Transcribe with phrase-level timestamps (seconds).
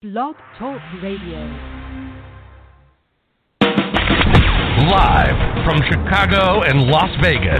[0.00, 1.40] Blog Talk Radio.
[4.86, 7.58] Live from Chicago and Las Vegas,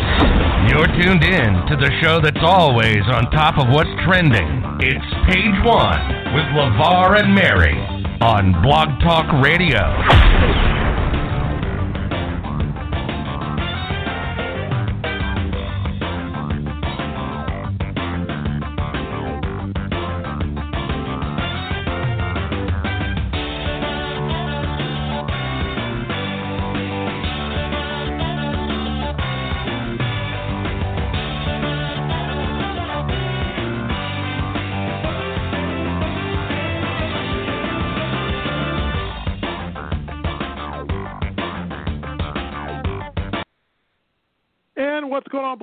[0.70, 4.62] you're tuned in to the show that's always on top of what's trending.
[4.78, 5.98] It's Page One
[6.32, 7.74] with LeVar and Mary
[8.20, 10.67] on Blog Talk Radio.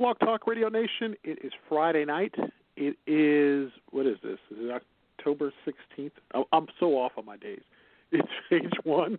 [0.05, 1.15] Blog Talk Radio Nation?
[1.23, 2.35] It is Friday night.
[2.77, 4.37] It is what is this?
[4.51, 4.81] Is it
[5.17, 6.13] October sixteenth?
[6.53, 7.63] I'm so off on my days.
[8.11, 9.17] It's page one.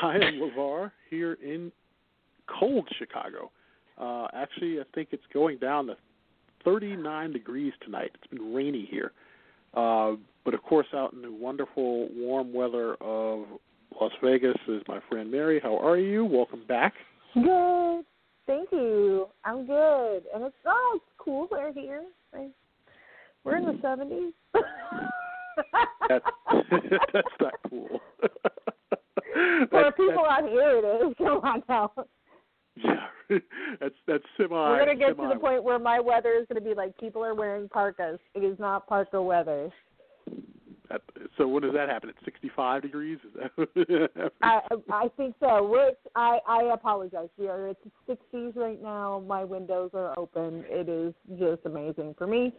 [0.00, 1.72] I am LeVar here in
[2.46, 3.50] cold Chicago.
[3.98, 5.96] Uh, actually, I think it's going down to
[6.64, 8.12] 39 degrees tonight.
[8.14, 9.10] It's been rainy here.
[9.74, 10.12] Uh,
[10.44, 13.46] but of course, out in the wonderful warm weather of
[14.00, 15.58] Las Vegas is my friend Mary.
[15.60, 16.24] How are you?
[16.24, 16.94] Welcome back.
[17.34, 18.04] Good.
[18.46, 19.28] Thank you.
[19.44, 20.22] I'm good.
[20.34, 21.48] And it's oh, it's cool.
[21.50, 22.04] We're here.
[23.44, 23.82] We're in the mm-hmm.
[23.82, 24.32] seventies.
[26.08, 26.24] That's,
[27.12, 28.00] that's not cool.
[29.32, 31.14] For That's- people out here, it is.
[31.18, 31.92] Come on now.
[32.76, 33.38] Yeah,
[33.80, 34.54] that's that's semi.
[34.54, 37.34] We're gonna get to the point where my weather is gonna be like people are
[37.34, 38.18] wearing parkas.
[38.34, 39.70] It is not parka weather.
[40.92, 41.02] That,
[41.38, 42.10] so when does that happen?
[42.10, 43.18] At 65 degrees?
[44.42, 45.66] I I think so.
[45.66, 47.28] We're I I apologize.
[47.38, 49.22] We are at the 60s right now.
[49.26, 50.64] My windows are open.
[50.68, 52.52] It is just amazing for me.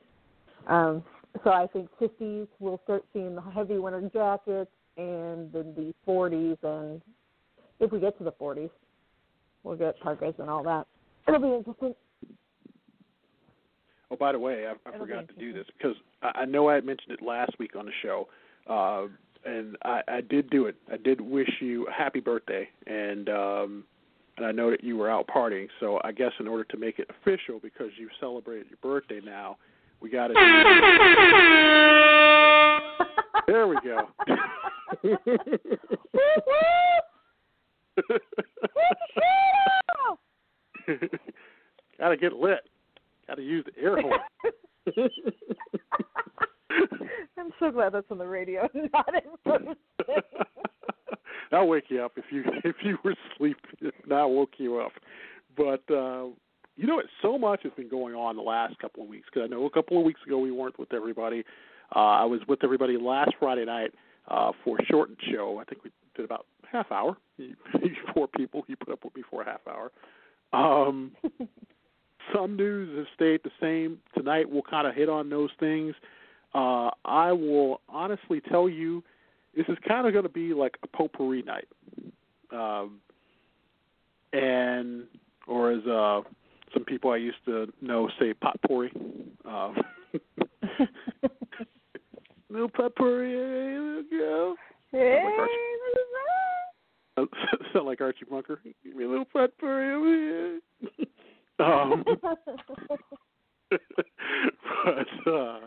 [0.68, 1.04] Um,
[1.44, 6.58] so I think 50s we'll start seeing the heavy winter jackets and then the 40s
[6.64, 7.02] and
[7.80, 8.70] if we get to the 40s,
[9.64, 10.88] we'll get parkas and all that.
[11.28, 11.94] It'll be interesting.
[14.14, 16.76] Oh, by the way, I, I forgot to do this because I, I know I
[16.76, 18.28] had mentioned it last week on the show,
[18.70, 19.08] uh,
[19.46, 20.76] and I, I did do it.
[20.92, 23.84] I did wish you a happy birthday, and um,
[24.38, 25.68] and I know that you were out partying.
[25.80, 29.58] So I guess in order to make it official, because you celebrated your birthday now,
[30.02, 30.34] we got to.
[33.46, 34.08] There we go.
[42.00, 42.60] Gotta get lit.
[43.28, 44.20] Gotta use the air horn.
[47.38, 49.76] I'm so glad that's on the radio, not in.
[51.52, 53.58] I'll wake you up if you if you were asleep.
[54.08, 54.92] Now I woke you up.
[55.56, 56.28] But uh,
[56.76, 57.06] you know, what?
[57.22, 59.28] so much has been going on the last couple of weeks.
[59.32, 61.44] Because I know a couple of weeks ago we weren't with everybody.
[61.96, 63.94] Uh, I was with everybody last Friday night
[64.28, 65.60] uh, for a shortened show.
[65.62, 67.18] I think we did about half hour.
[67.38, 67.56] You,
[68.14, 68.64] four people.
[68.68, 69.92] You put up with me for a half hour.
[70.54, 71.12] Um,
[72.34, 73.98] some news has stayed the same.
[74.16, 75.96] Tonight we'll kind of hit on those things.
[76.54, 79.04] Uh, I will honestly tell you,
[79.56, 81.68] this is kind of going to be like a potpourri night,
[82.52, 83.00] um,
[84.32, 85.06] and
[85.48, 86.22] or as uh,
[86.74, 88.92] some people I used to know say potpourri.
[89.46, 89.76] Um,
[92.50, 94.56] no potpourri, go.
[94.92, 95.24] Hey.
[97.18, 97.26] Uh,
[97.74, 98.60] sound like Archie Bunker.
[98.84, 100.60] Give me a little potpourri over here.
[101.60, 102.04] um,
[103.70, 105.60] but uh,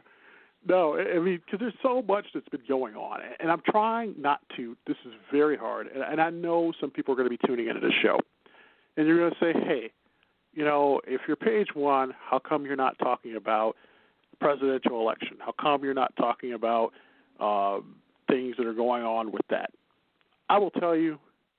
[0.68, 4.40] no, I mean, because there's so much that's been going on, and I'm trying not
[4.56, 4.76] to.
[4.86, 7.68] This is very hard, and, and I know some people are going to be tuning
[7.68, 8.18] into the show,
[8.96, 9.92] and you're going to say, "Hey,
[10.54, 13.76] you know, if you're page one, how come you're not talking about
[14.32, 15.36] the presidential election?
[15.38, 16.92] How come you're not talking about
[17.38, 17.96] um,
[18.28, 19.70] things that are going on with that?"
[20.48, 21.18] I will tell you,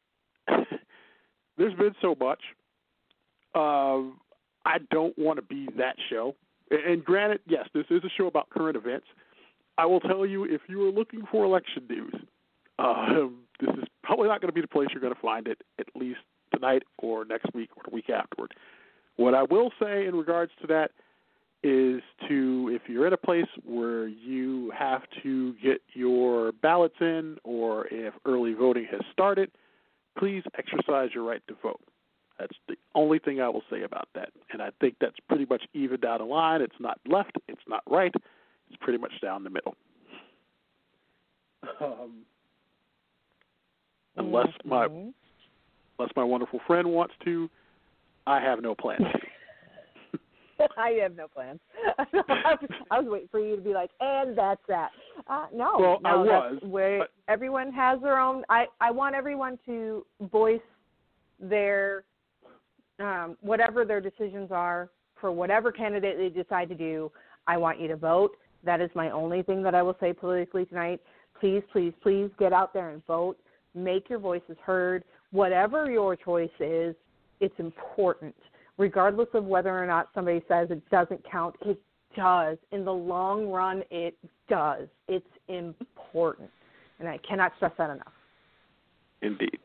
[0.47, 2.39] there's been so much.
[3.57, 4.19] Um,
[4.66, 6.35] I don't want to be that show.
[6.69, 9.07] And- granted, yes, this is a show about current events.
[9.78, 12.13] I will tell you, if you are looking for election news,
[12.79, 15.62] um, this is probably not going to be the place you're going to find it,
[15.80, 16.19] at least
[16.54, 18.54] tonight or next week or the week afterward.
[19.15, 20.92] What I will say in regards to that
[21.63, 27.38] is to, if you're in a place where you have to get your ballots in
[27.44, 29.51] or if early voting has started,
[30.18, 31.81] please exercise your right to vote.
[32.39, 34.30] That's the only thing I will say about that.
[34.51, 36.62] And I think that's pretty much even down the line.
[36.62, 38.13] It's not left, it's not right,
[38.69, 39.75] it's pretty much down the middle.
[41.81, 42.24] Um,
[44.18, 45.13] unless my Mhm.
[46.00, 47.50] unless my wonderful friend wants to,
[48.28, 49.06] I have no plans.
[50.78, 51.60] I have no plans.
[52.00, 54.90] I was waiting for you to be like, and that's that.
[55.28, 58.44] Uh, no, Well, I was, where but- everyone has their own.
[58.50, 60.60] I I want everyone to voice
[61.40, 62.04] their
[62.99, 64.89] um, whatever their decisions are
[65.19, 67.11] for whatever candidate they decide to do.
[67.47, 68.38] I want you to vote.
[68.63, 70.99] That is my only thing that I will say politically tonight.
[71.39, 73.38] Please, please, please get out there and vote.
[73.75, 75.03] Make your voices heard.
[75.31, 76.95] Whatever your choice is,
[77.39, 78.35] it's important.
[78.77, 81.79] Regardless of whether or not somebody says it doesn't count, it
[82.15, 82.57] does.
[82.71, 84.15] In the long run, it
[84.49, 84.88] does.
[85.07, 86.49] It's important.
[86.99, 88.13] And I cannot stress that enough.
[89.21, 89.59] Indeed.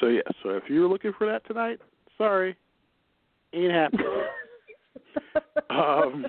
[0.00, 1.80] So yeah, so if you're looking for that tonight,
[2.18, 2.56] sorry,
[3.52, 4.06] ain't happening.
[5.70, 6.26] um,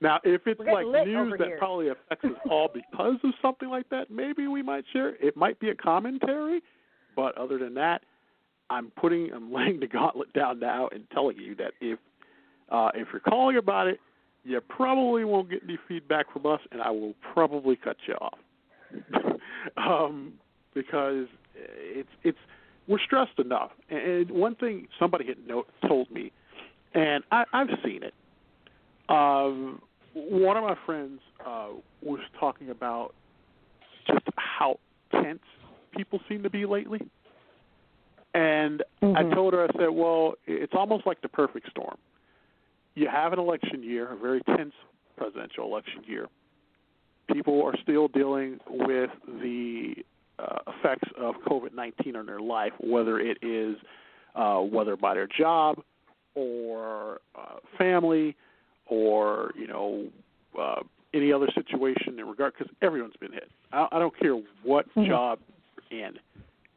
[0.00, 1.58] now, if it's like news that here.
[1.58, 5.10] probably affects us all because of something like that, maybe we might share.
[5.10, 5.18] it.
[5.20, 6.60] It might be a commentary,
[7.14, 8.02] but other than that,
[8.68, 11.98] I'm putting, I'm laying the gauntlet down now and telling you that if
[12.68, 14.00] uh, if you're calling about it,
[14.42, 18.38] you probably won't get any feedback from us, and I will probably cut you off
[19.76, 20.34] um,
[20.74, 22.38] because it's it's
[22.88, 23.70] we're stressed enough.
[23.90, 26.32] And one thing somebody had no, told me,
[26.94, 28.14] and I, I've seen it.
[29.08, 29.80] Um,
[30.14, 31.68] one of my friends uh,
[32.02, 33.14] was talking about
[34.06, 34.78] just how
[35.12, 35.40] tense
[35.96, 37.00] people seem to be lately.
[38.34, 39.34] And I Mhm.
[39.34, 41.96] told her, I said, well, it's almost like the perfect storm.
[42.94, 44.74] You have an election year, a very tense
[45.16, 46.28] presidential election year.
[47.32, 50.04] People are still dealing with the
[50.38, 53.76] uh, effects of COVID 19 on their life, whether it is
[54.34, 55.78] uh, whether by their job
[56.34, 58.36] or uh, family
[58.86, 60.06] or you know
[60.60, 60.80] uh,
[61.14, 63.50] any other situation in regard because everyone's been hit.
[63.72, 65.06] I, I don't care what Mhm.
[65.08, 65.38] job
[65.90, 66.18] you're in,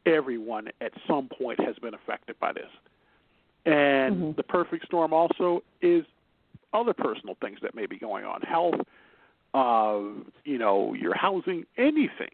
[0.06, 2.70] everyone at some point has been affected by this.
[3.66, 4.36] And Mhm.
[4.36, 6.06] the perfect storm also is
[6.72, 8.80] other personal things that may be going on, health,
[9.52, 10.00] uh,
[10.44, 12.30] you know, your housing, anything.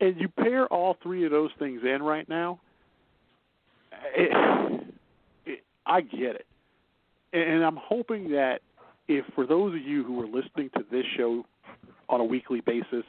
[0.00, 2.60] And you pair all three of those things in right now.
[4.14, 4.86] It,
[5.46, 6.46] it, I get it,
[7.32, 8.60] and I'm hoping that
[9.08, 11.44] if for those of you who are listening to this show
[12.08, 13.04] on a weekly basis,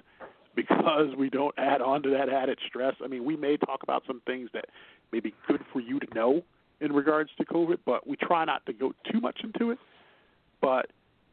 [0.55, 2.95] because we don't add on to that added stress.
[3.03, 4.65] I mean, we may talk about some things that
[5.11, 6.41] may be good for you to know
[6.81, 9.77] in regards to COVID, but we try not to go too much into it.
[10.61, 10.87] But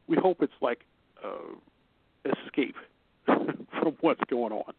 [0.06, 0.80] we hope it's like
[1.24, 1.54] uh,
[2.46, 2.76] escape
[3.26, 4.74] from what's going on.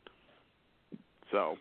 [1.32, 1.58] So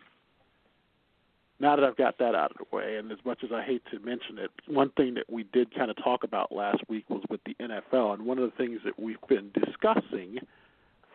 [1.60, 3.82] now that I've got that out of the way, and as much as I hate
[3.90, 7.22] to mention it, one thing that we did kind of talk about last week was
[7.30, 10.38] with the NFL, and one of the things that we've been discussing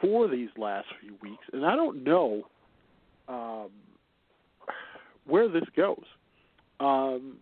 [0.01, 2.43] for these last few weeks, and I don't know
[3.27, 3.69] um,
[5.25, 6.05] where this goes.
[6.79, 7.37] Um,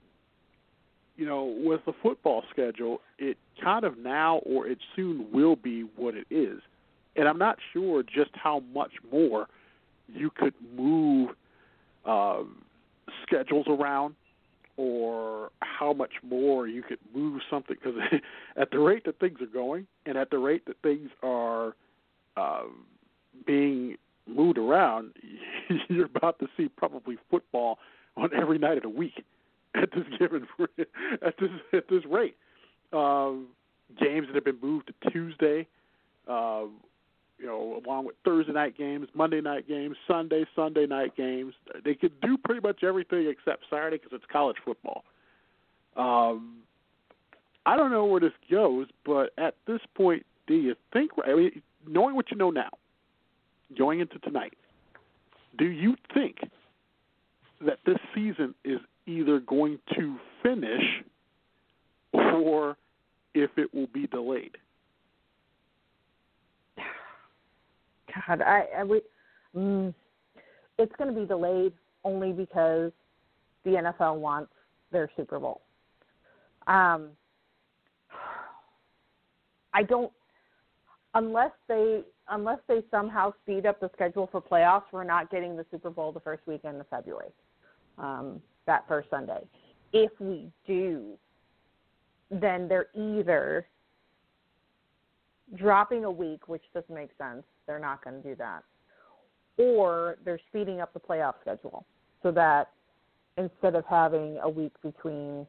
[1.15, 5.81] you know, with the football schedule, it kind of now or it soon will be
[5.95, 6.61] what it is.
[7.15, 9.47] And I'm not sure just how much more
[10.07, 11.29] you could move
[12.05, 12.63] um,
[13.23, 14.15] schedules around
[14.77, 17.99] or how much more you could move something because
[18.55, 21.75] at the rate that things are going and at the rate that things are
[22.37, 22.63] uh,
[23.45, 25.13] being moved around,
[25.89, 27.79] you're about to see probably football
[28.15, 29.23] on every night of the week
[29.75, 30.47] at this given
[31.25, 32.35] at this at this rate.
[32.93, 33.47] Um,
[33.99, 35.67] games that have been moved to Tuesday,
[36.27, 36.63] uh,
[37.39, 41.53] you know, along with Thursday night games, Monday night games, Sunday, Sunday night games.
[41.85, 45.03] They could do pretty much everything except Saturday because it's college football.
[45.95, 46.57] Um,
[47.65, 51.11] I don't know where this goes, but at this point, do you think?
[51.25, 52.69] I mean, knowing what you know now,
[53.77, 54.53] going into tonight,
[55.57, 56.37] do you think
[57.65, 61.03] that this season is either going to finish
[62.13, 62.77] or
[63.33, 64.57] if it will be delayed?
[68.13, 69.01] God, I, I we,
[69.55, 69.93] mm,
[70.77, 71.73] it's going to be delayed
[72.03, 72.91] only because
[73.63, 74.51] the NFL wants
[74.91, 75.61] their Super Bowl.
[76.67, 77.09] Um,
[79.73, 80.11] I don't
[81.13, 84.83] unless they unless they somehow speed up the schedule for playoffs.
[84.91, 87.31] We're not getting the Super Bowl the first weekend of February,
[87.97, 89.45] um, that first Sunday.
[89.93, 91.17] If we do,
[92.29, 93.67] then they're either
[95.55, 97.43] dropping a week, which doesn't make sense.
[97.65, 98.63] They're not going to do that.
[99.57, 101.85] Or they're speeding up the playoff schedule
[102.21, 102.69] so that
[103.37, 105.45] instead of having a week between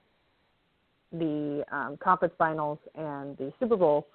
[1.12, 4.06] the um, conference finals and the Super Bowl,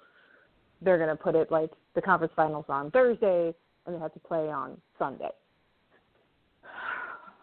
[0.80, 3.54] they're going to put it like the conference finals on Thursday
[3.86, 5.30] and they have to play on Sunday.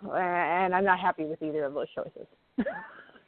[0.03, 2.27] And I'm not happy with either of those choices.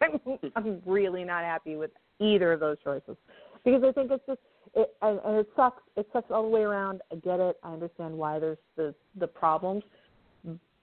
[0.02, 0.20] I'm,
[0.56, 3.16] I'm really not happy with either of those choices.
[3.64, 4.40] Because I think it's just
[4.76, 5.84] it and, and it sucks.
[5.96, 7.02] It sucks all the way around.
[7.12, 7.58] I get it.
[7.64, 9.84] I understand why there's the the problems,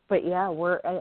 [0.08, 0.80] but yeah, we're.
[0.84, 1.00] I,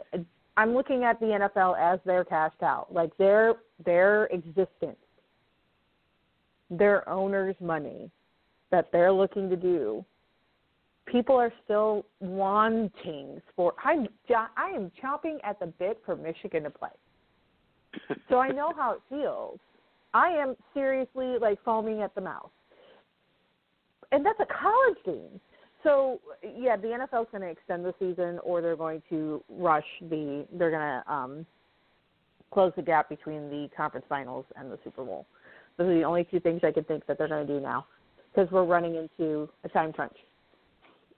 [0.58, 3.56] I'm looking at the NFL as their cash cow, like their
[3.86, 4.98] their existence,
[6.70, 8.12] their owners' money
[8.72, 10.04] that they're looking to do.
[11.06, 13.74] People are still wanting for.
[13.84, 16.90] I'm I am chomping at the bit for Michigan to play,
[18.30, 19.60] so I know how it feels.
[20.14, 22.52] I am seriously like foaming at the mouth
[24.12, 25.40] and that's a college game.
[25.84, 30.46] So yeah, the NFL's going to extend the season, or they're going to rush the.
[30.52, 31.46] They're going to um,
[32.52, 35.26] close the gap between the conference finals and the Super Bowl.
[35.78, 37.86] Those are the only two things I can think that they're going to do now,
[38.34, 40.18] because we're running into a time crunch,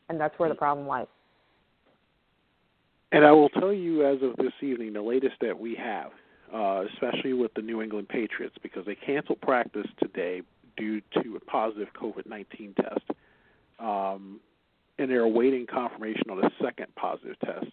[0.10, 1.07] and that's where the problem lies.
[3.12, 6.12] And I will tell you, as of this evening, the latest that we have,
[6.53, 10.41] uh, especially with the New England Patriots, because they canceled practice today
[10.77, 13.01] due to a positive COVID 19 test.
[13.79, 14.39] Um,
[14.98, 17.67] and they're awaiting confirmation on a second positive test.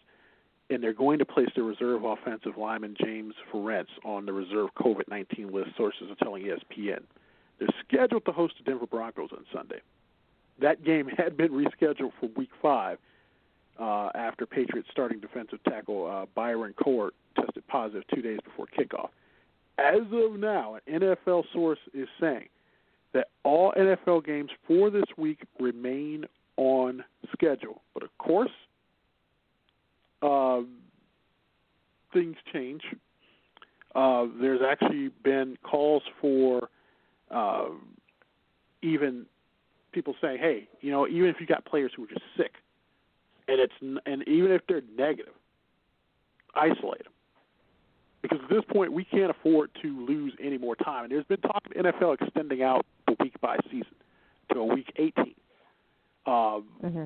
[0.71, 5.09] And they're going to place the reserve offensive lineman James Ferentz on the reserve COVID
[5.09, 7.01] 19 list, sources are telling ESPN.
[7.59, 9.81] They're scheduled to host the Denver Broncos on Sunday.
[10.61, 12.99] That game had been rescheduled for week five
[13.79, 19.09] uh, after Patriots starting defensive tackle uh, Byron Cowart tested positive two days before kickoff.
[19.79, 22.49] As of now, an NFL source is saying
[23.13, 26.25] that all NFL games for this week remain
[26.57, 27.83] on schedule.
[27.95, 28.51] But of course,
[30.23, 30.61] uh,
[32.13, 32.83] things change.
[33.95, 36.69] Uh, there's actually been calls for
[37.31, 37.67] uh,
[38.83, 39.27] even
[39.93, 42.53] people saying, "Hey, you know, even if you got players who are just sick,
[43.47, 43.73] and it's
[44.07, 45.35] and even if they're negative,
[46.55, 47.13] isolate them."
[48.23, 51.05] Because at this point we can't afford to lose any more time.
[51.05, 53.95] And there's been talk of NFL extending out the week by season
[54.53, 55.35] to a week 18.
[56.27, 57.05] Um, mm-hmm.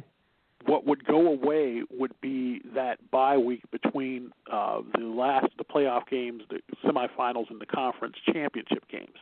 [0.66, 6.08] What would go away would be that bye week between uh, the last the playoff
[6.08, 9.18] games, the semifinals, and the conference championship games,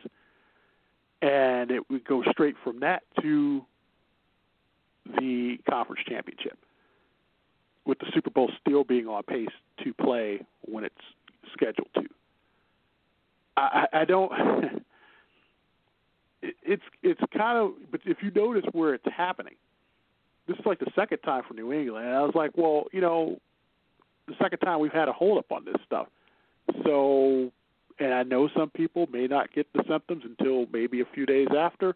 [1.21, 3.65] and it would go straight from that to
[5.17, 6.59] the conference championship,
[7.85, 9.49] with the Super Bowl still being on pace
[9.83, 10.93] to play when it's
[11.53, 12.03] scheduled to.
[13.57, 14.31] I, I don't.
[16.41, 19.55] it's it's kind of, but if you notice where it's happening,
[20.47, 22.05] this is like the second time for New England.
[22.05, 23.39] And I was like, well, you know,
[24.27, 26.07] the second time we've had a hold up on this stuff.
[26.83, 27.51] So,
[27.99, 31.47] and I know some people may not get the symptoms until maybe a few days
[31.57, 31.95] after.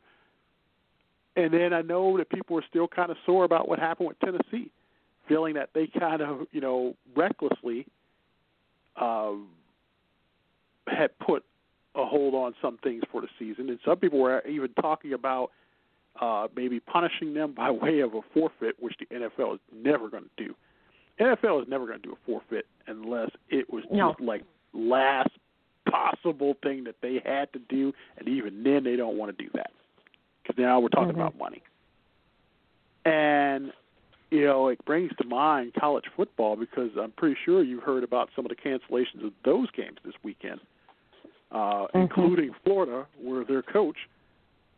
[1.35, 4.19] And then I know that people are still kind of sore about what happened with
[4.19, 4.71] Tennessee,
[5.27, 7.87] feeling that they kind of, you know, recklessly
[8.99, 9.47] um,
[10.87, 11.43] had put
[11.95, 15.51] a hold on some things for the season, and some people were even talking about
[16.19, 20.23] uh, maybe punishing them by way of a forfeit, which the NFL is never going
[20.23, 20.53] to do.
[21.19, 24.11] NFL is never going to do a forfeit unless it was no.
[24.11, 25.29] just like last
[25.89, 29.49] possible thing that they had to do, and even then they don't want to do
[29.53, 29.71] that
[30.43, 31.21] because now we're talking mm-hmm.
[31.21, 31.61] about money.
[33.05, 33.71] And
[34.35, 38.29] you know, it brings to mind college football because I'm pretty sure you've heard about
[38.35, 40.59] some of the cancellations of those games this weekend,
[41.51, 41.99] uh, mm-hmm.
[41.99, 43.95] including Florida, where their coach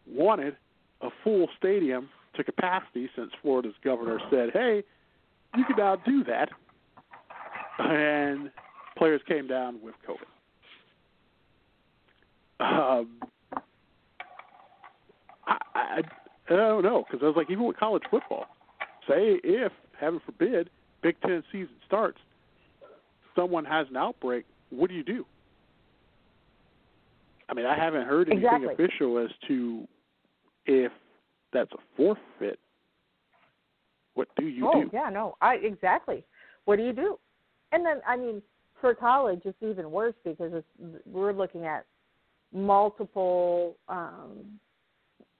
[0.08, 0.56] wanted
[1.02, 4.84] a full stadium to capacity since Florida's governor said, hey,
[5.56, 6.50] you can now do that.
[7.80, 8.52] And
[8.96, 10.28] players came down with COVID.
[12.60, 13.10] Um,
[15.48, 16.02] I, I,
[16.50, 18.46] I don't know because I was like, even with college football,
[19.08, 20.70] say if, heaven forbid,
[21.02, 22.18] Big Ten season starts,
[23.36, 25.26] someone has an outbreak, what do you do?
[27.50, 28.74] I mean, I haven't heard anything exactly.
[28.74, 29.88] official as to
[30.66, 30.92] if
[31.54, 32.60] that's a forfeit.
[34.16, 34.90] What do you oh, do?
[34.92, 36.24] yeah, no, I exactly.
[36.66, 37.18] What do you do?
[37.72, 38.42] And then, I mean,
[38.82, 40.68] for college, it's even worse because it's,
[41.06, 41.86] we're looking at
[42.54, 43.78] multiple.
[43.88, 44.60] Um,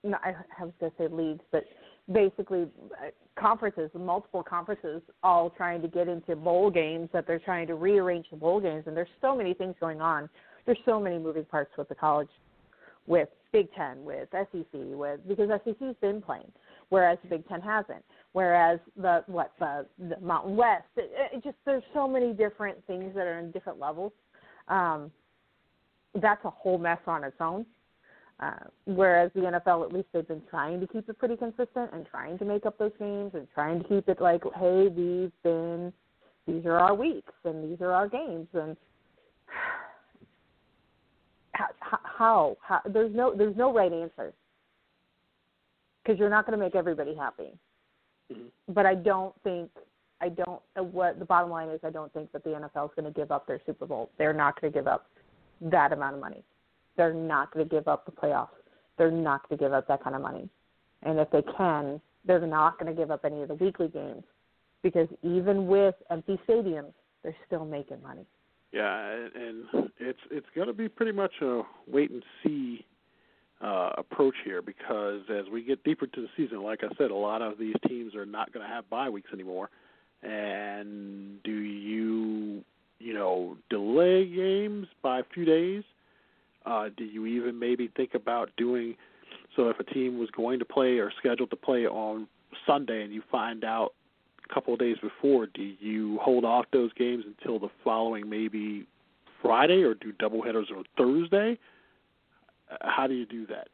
[0.06, 1.64] I was going to say leagues, but
[2.12, 3.10] basically uh,
[3.40, 8.26] conferences, multiple conferences, all trying to get into bowl games that they're trying to rearrange
[8.32, 10.30] the bowl games, and there's so many things going on.
[10.66, 12.30] There's so many moving parts with the college,
[13.06, 16.52] with Big Ten, with SEC, with because SEC's been playing,
[16.90, 18.04] whereas the Big Ten hasn't.
[18.34, 23.14] Whereas the what the, the Mountain West, it, it just there's so many different things
[23.16, 24.12] that are in different levels.
[24.68, 25.12] Um,
[26.22, 27.66] that's a whole mess on its own.
[28.40, 28.52] Uh,
[28.86, 32.38] whereas the NFL, at least they've been trying to keep it pretty consistent and trying
[32.38, 35.92] to make up those games and trying to keep it like, hey, we've been,
[36.46, 38.78] these are our weeks and these are our games and
[41.80, 44.34] how, how there's no there's no right answer
[46.04, 47.52] because you're not going to make everybody happy.
[48.32, 48.74] Mm-hmm.
[48.74, 49.70] But I don't think
[50.22, 53.12] I don't what the bottom line is I don't think that the NFL is going
[53.12, 54.10] to give up their Super Bowl.
[54.18, 55.10] They're not going to give up
[55.62, 56.44] that amount of money.
[56.98, 58.50] They're not going to give up the playoffs.
[58.98, 60.50] They're not going to give up that kind of money.
[61.04, 64.24] And if they can, they're not going to give up any of the weekly games
[64.84, 68.26] because even with empty stadiums, they're still making money.
[68.74, 72.86] Yeah, and it's it's going to be pretty much a wait and see
[73.62, 77.16] uh, approach here because as we get deeper into the season, like I said, a
[77.16, 79.70] lot of these teams are not going to have bye weeks anymore.
[80.22, 82.64] And do you,
[83.00, 85.84] you know, delay games by a few days?
[86.68, 88.96] Uh, do you even maybe think about doing
[89.56, 92.28] so if a team was going to play or scheduled to play on
[92.66, 93.94] Sunday and you find out
[94.50, 98.86] a couple of days before, do you hold off those games until the following maybe
[99.42, 101.58] Friday or do doubleheaders on Thursday?
[102.82, 103.70] How do you do that?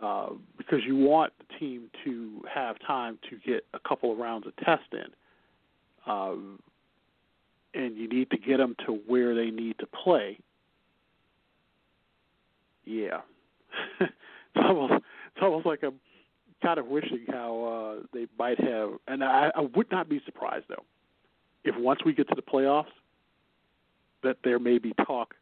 [0.00, 4.46] Uh, because you want the team to have time to get a couple of rounds
[4.46, 6.58] of test in, um,
[7.74, 10.38] and you need to get them to where they need to play.
[12.84, 13.20] Yeah,
[14.00, 14.12] it's
[14.56, 16.00] almost it's almost like I'm
[16.62, 17.64] kind of wishing how
[18.00, 20.84] uh, they might have, and I, I would not be surprised though
[21.64, 22.86] if once we get to the playoffs
[24.22, 25.34] that there may be talk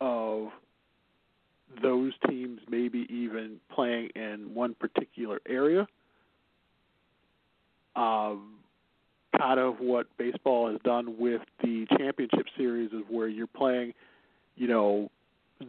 [0.00, 0.48] of
[1.82, 5.86] those teams maybe even playing in one particular area.
[7.96, 8.54] Um,
[9.36, 13.92] kind of what baseball has done with the championship series is where you're playing,
[14.54, 15.10] you know,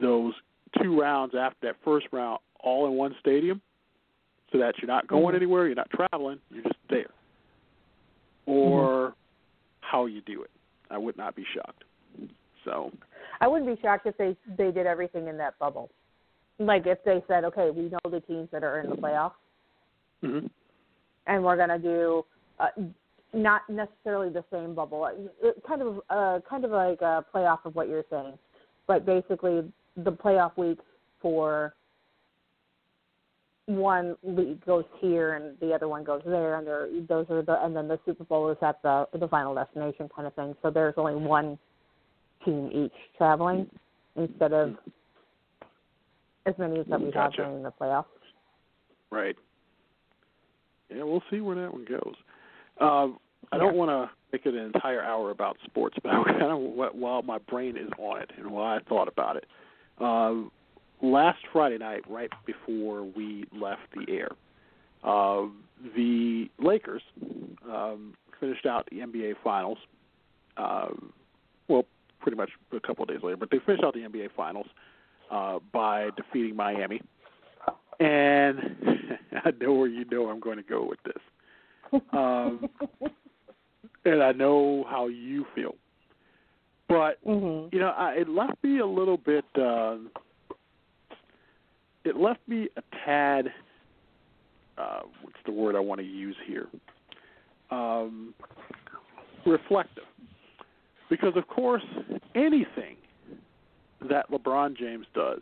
[0.01, 0.33] those
[0.81, 3.61] two rounds after that first round all in one stadium
[4.51, 5.35] so that you're not going mm-hmm.
[5.35, 7.09] anywhere, you're not traveling, you're just there.
[8.45, 9.13] Or mm-hmm.
[9.81, 10.51] how you do it.
[10.89, 11.83] I would not be shocked.
[12.63, 12.91] So
[13.41, 15.89] I wouldn't be shocked if they they did everything in that bubble.
[16.59, 19.33] Like if they said, okay, we know the teams that are in the playoffs,
[20.23, 20.47] mm-hmm.
[21.27, 22.25] and we're gonna do
[22.59, 22.67] uh,
[23.33, 25.07] not necessarily the same bubble,
[25.41, 28.37] it, kind of uh, kind of like a playoff of what you're saying,
[28.87, 30.79] but basically the playoff week
[31.21, 31.73] for
[33.65, 37.63] one league goes here and the other one goes there, and there those are the
[37.63, 40.55] and then the Super Bowl is at the the final destination kind of thing.
[40.61, 41.57] So there's only one
[42.45, 43.69] team each traveling
[44.15, 44.75] instead of
[46.45, 47.19] as many as that we gotcha.
[47.19, 48.05] have during the playoffs.
[49.11, 49.35] Right.
[50.89, 52.15] Yeah, we'll see where that one goes.
[52.79, 53.07] Uh,
[53.51, 56.59] I don't want to make it an entire hour about sports, but I kind of
[56.59, 59.45] what, while my brain is on it and while I thought about it.
[59.99, 60.33] Uh,
[61.01, 64.29] last Friday night, right before we left the air,
[65.03, 65.47] uh,
[65.95, 67.01] the Lakers
[67.69, 69.77] um, finished out the NBA Finals.
[70.55, 70.89] Uh,
[71.67, 71.85] well,
[72.19, 74.67] pretty much a couple of days later, but they finished out the NBA Finals
[75.31, 77.01] uh, by defeating Miami.
[77.99, 78.75] And
[79.45, 82.01] I know where you know I'm going to go with this.
[82.11, 82.69] Um,
[84.05, 85.75] and I know how you feel.
[86.87, 87.73] But mm-hmm.
[87.75, 89.45] you know, I, it left me a little bit.
[89.55, 89.97] Uh,
[92.03, 93.51] it left me a tad.
[94.77, 96.67] Uh, what's the word I want to use here?
[97.71, 98.33] Um,
[99.45, 100.03] reflective,
[101.09, 101.83] because of course,
[102.35, 102.95] anything
[104.09, 105.41] that LeBron James does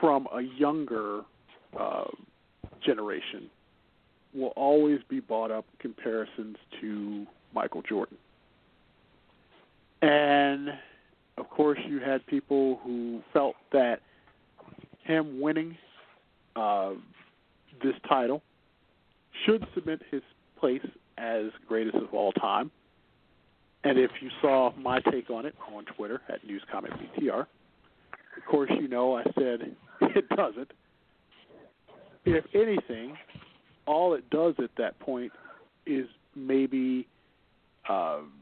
[0.00, 1.20] from a younger
[1.78, 2.04] uh,
[2.84, 3.50] generation
[4.34, 8.16] will always be brought up comparisons to Michael Jordan.
[10.02, 10.70] And
[11.38, 14.00] of course, you had people who felt that
[15.04, 15.76] him winning
[16.56, 16.92] uh,
[17.82, 18.42] this title
[19.44, 20.22] should cement his
[20.58, 20.84] place
[21.18, 22.70] as greatest of all time.
[23.84, 28.88] And if you saw my take on it on Twitter at NewsCommentBTR, of course you
[28.88, 30.70] know I said it doesn't.
[32.26, 33.16] If anything,
[33.86, 35.32] all it does at that point
[35.86, 37.08] is maybe
[37.88, 38.32] um,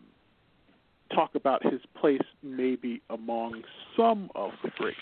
[1.15, 3.63] talk about his place maybe among
[3.97, 4.99] some of the greats.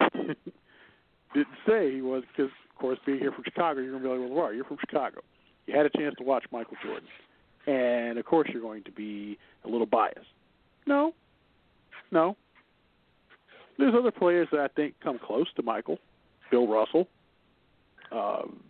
[1.34, 4.24] Didn't say he was because, of course, being here from Chicago, you're going to be
[4.24, 5.20] like, well, you're from Chicago.
[5.66, 7.08] You had a chance to watch Michael Jordan.
[7.66, 10.20] And, of course, you're going to be a little biased.
[10.86, 11.12] No.
[12.10, 12.36] No.
[13.78, 15.98] There's other players that I think come close to Michael.
[16.50, 17.06] Bill Russell,
[18.10, 18.60] um,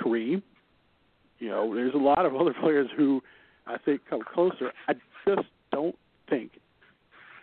[0.00, 0.42] Kareem.
[1.38, 3.22] You know, there's a lot of other players who
[3.66, 4.72] I think come closer.
[4.88, 4.94] I
[5.26, 5.96] just don't
[6.30, 6.52] think.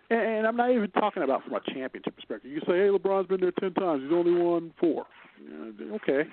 [0.10, 2.52] And I'm not even talking about from a championship perspective.
[2.52, 4.04] You say, hey, LeBron's been there ten times.
[4.04, 5.06] He's only won four.
[5.40, 6.24] Uh, okay.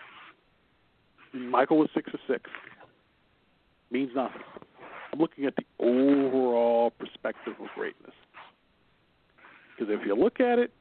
[1.32, 2.50] Michael was six of six.
[3.90, 4.42] Means nothing.
[5.12, 8.14] I'm looking at the overall perspective of greatness.
[9.76, 10.72] Because if you look at it,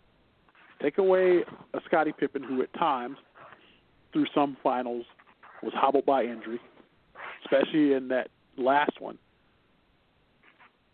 [0.81, 3.17] take away a Scottie Pippen who at times,
[4.13, 5.05] through some finals,
[5.63, 6.59] was hobbled by injury,
[7.43, 9.17] especially in that last one.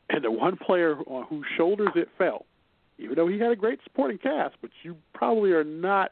[0.09, 2.45] And the one player on whose shoulders it fell,
[2.97, 6.11] even though he had a great supporting cast, but you probably are not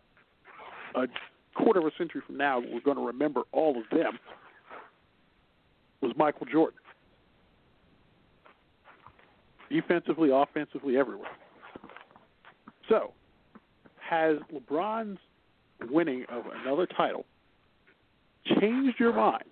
[0.95, 1.07] a
[1.55, 4.17] quarter of a century from now, we're going to remember all of them,
[6.01, 6.79] was Michael Jordan.
[9.69, 11.31] Defensively, offensively, everywhere.
[12.89, 13.13] So,
[13.97, 15.19] has LeBron's
[15.89, 17.25] winning of another title
[18.59, 19.45] changed your mind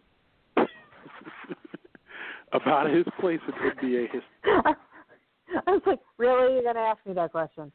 [2.54, 4.22] about his place in NBA history?
[5.68, 6.54] I was like, really?
[6.54, 7.72] You're going to ask me that question?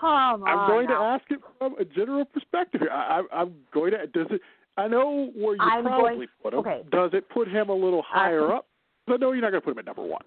[0.00, 0.48] Come on.
[0.48, 0.98] I'm going now.
[0.98, 2.82] to ask it from a general perspective.
[2.90, 4.06] I, I, I'm going to.
[4.06, 4.40] Does it?
[4.76, 6.58] I know where you I'm probably going- put him.
[6.60, 6.82] okay.
[6.90, 8.66] Does it put him a little higher Uh, up?
[9.06, 10.22] But no, you're not going to put him at number one.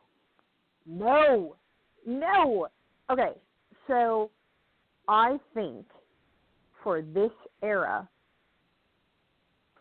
[0.86, 1.56] No,
[2.06, 2.68] no.
[3.10, 3.32] Okay,
[3.88, 4.30] so
[5.08, 5.86] I think
[6.84, 7.32] for this
[7.64, 8.08] era,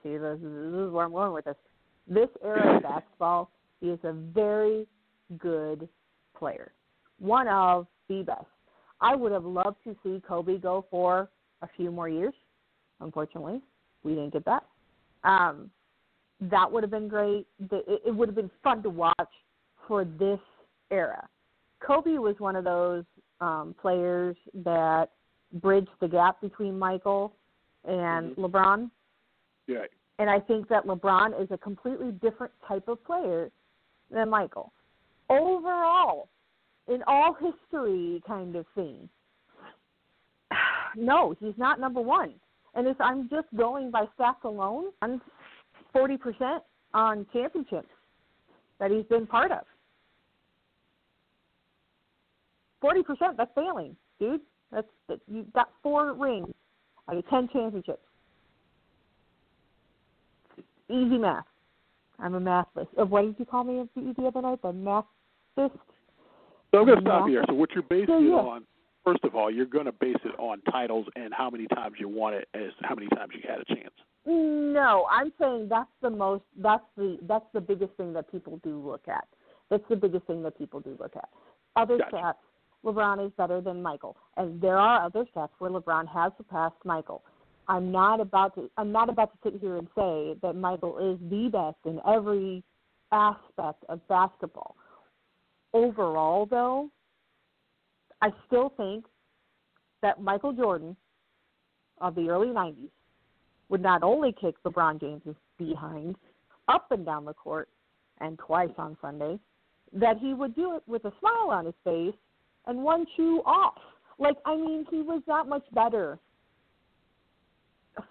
[0.03, 0.49] see, this, this
[0.87, 1.57] is where I'm going with this.
[2.09, 4.87] This era of basketball, he is a very
[5.39, 5.89] good
[6.39, 6.73] player,
[7.19, 8.47] one of the best.
[9.01, 11.29] I would have loved to see Kobe go for
[11.63, 12.35] a few more years.
[13.01, 13.61] Unfortunately,
[14.03, 14.65] we didn't get that.
[15.25, 15.71] Um,
[16.41, 17.47] that would have been great.
[17.71, 19.15] It, it would have been fun to watch
[19.87, 20.41] for this
[20.91, 21.29] era.
[21.81, 23.05] Kobe was one of those
[23.41, 25.11] um, players that
[25.55, 27.35] bridged the gap between Michael
[27.85, 28.39] and Mhm.
[28.39, 28.91] LeBron.
[29.67, 29.87] Yeah.
[30.19, 33.51] And I think that LeBron is a completely different type of player
[34.11, 34.73] than Michael.
[35.29, 36.29] Overall,
[36.89, 39.09] in all history kind of thing,
[40.97, 42.35] no, he's not number one.
[42.75, 45.21] And if I'm just going by stats alone, I'm
[45.95, 46.61] 40%
[46.95, 47.89] on championships
[48.79, 49.65] that he's been part of.
[52.85, 54.41] 40%, that's failing, dude.
[54.71, 56.53] That's that, you've got four rings
[57.09, 58.03] out of 10 championships.
[60.89, 61.45] Easy math.
[62.19, 62.87] I'm a mathless.
[63.01, 64.63] Uh, what did you call me the the other night?
[64.63, 65.79] The mathist?
[66.71, 67.45] So I'm going to stop here.
[67.49, 68.65] So what you're basing Yeah, it on,
[69.05, 72.09] first of all, you're going to base it on titles and how many times you
[72.09, 73.95] won it as how many times you had a chance.
[74.27, 76.43] No, I'm saying that's the most.
[76.61, 79.27] That's the that's the biggest thing that people do look at.
[79.71, 81.29] That's the biggest thing that people do look at.
[81.77, 82.17] Other Gotcha.
[82.17, 82.35] stats,
[82.85, 87.23] LeBron is better than Michael, and there are other stats where LeBron has surpassed Michael.
[87.69, 88.71] I'm not about to.
[88.77, 92.63] I'm not about to sit here and say that Michael is the best in every
[93.13, 94.77] aspect of basketball.
[95.73, 96.91] Overall, though,
[98.23, 99.05] I still think
[100.03, 100.97] that Michael Jordan
[102.01, 102.91] of the early '90s
[103.69, 106.17] would not only kick LeBron James's behind
[106.69, 107.69] up and down the court
[108.21, 109.39] and twice on Sunday,
[109.93, 112.15] that he would do it with a smile on his face
[112.67, 113.79] and one shoe off.
[114.19, 116.19] Like, I mean, he was that much better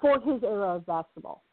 [0.02, 1.44] for his era of basketball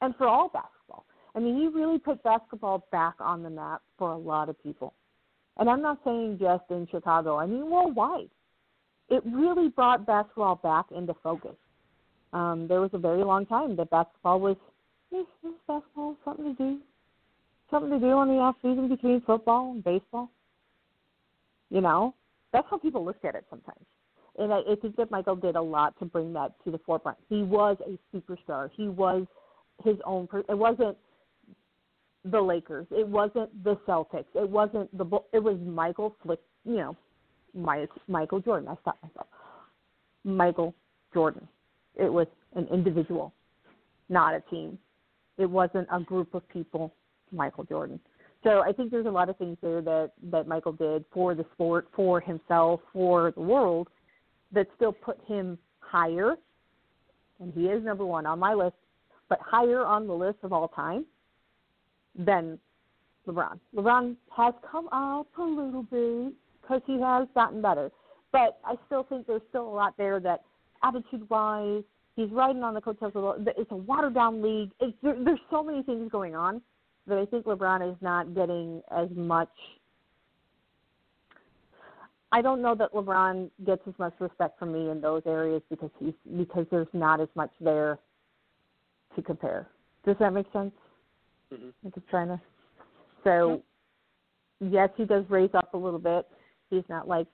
[0.00, 1.04] and for all basketball.
[1.34, 4.94] I mean, he really put basketball back on the map for a lot of people.
[5.58, 8.30] And I'm not saying just in Chicago, I mean worldwide.
[9.08, 11.56] It really brought basketball back into focus.
[12.32, 14.56] Um, there was a very long time that basketball was
[15.10, 15.26] this
[15.66, 16.78] basketball something to do,
[17.70, 20.30] something to do on the off season between football and baseball.
[21.70, 22.14] You know,
[22.52, 23.84] that's how people looked at it sometimes.
[24.40, 27.18] And I, I think that Michael did a lot to bring that to the forefront.
[27.28, 28.70] He was a superstar.
[28.74, 29.26] He was
[29.84, 30.26] his own.
[30.26, 30.96] Per- it wasn't
[32.24, 32.86] the Lakers.
[32.90, 34.24] It wasn't the Celtics.
[34.34, 35.04] It wasn't the.
[35.32, 36.40] It was Michael Flick.
[36.64, 36.96] You know,
[37.54, 38.68] my, Michael Jordan.
[38.68, 39.26] I stopped myself.
[40.24, 40.74] Michael
[41.12, 41.46] Jordan.
[41.96, 43.34] It was an individual,
[44.08, 44.78] not a team.
[45.36, 46.94] It wasn't a group of people.
[47.32, 48.00] Michael Jordan.
[48.42, 51.44] So I think there's a lot of things there that that Michael did for the
[51.52, 53.88] sport, for himself, for the world,
[54.52, 56.36] that still put him higher,
[57.40, 58.76] and he is number one on my list,
[59.28, 61.04] but higher on the list of all time
[62.16, 62.58] than
[63.26, 63.58] LeBron.
[63.74, 67.90] LeBron has come up a little bit because he has gotten better,
[68.32, 70.42] but I still think there's still a lot there that
[70.82, 71.82] attitude-wise,
[72.16, 73.52] he's riding on the coattails of the.
[73.58, 74.70] It's a watered-down league.
[74.80, 76.62] It's, there, there's so many things going on
[77.06, 79.50] that I think LeBron is not getting as much.
[82.32, 85.90] I don't know that LeBron gets as much respect from me in those areas because
[85.98, 87.98] he's because there's not as much there
[89.16, 89.68] to compare.
[90.04, 90.72] Does that make sense?
[91.52, 91.72] Mhm.
[91.84, 92.40] I'm just trying to.
[93.24, 93.62] So,
[94.60, 96.26] yes, he does raise up a little bit.
[96.70, 97.26] He's not like,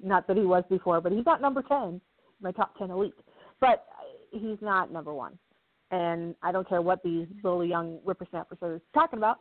[0.00, 2.00] not that he was before, but he's not number ten,
[2.40, 3.14] my top ten elite.
[3.60, 3.86] But
[4.32, 5.38] he's not number one
[5.90, 9.40] and I don't care what these little young whippersnappers are talking about.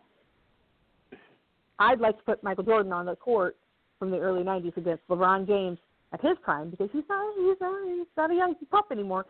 [1.80, 3.58] I'd like to put Michael Jordan on the court
[4.00, 5.78] from the early '90s against LeBron James
[6.14, 9.26] at his prime because he's not he's not, he's not a young pup anymore,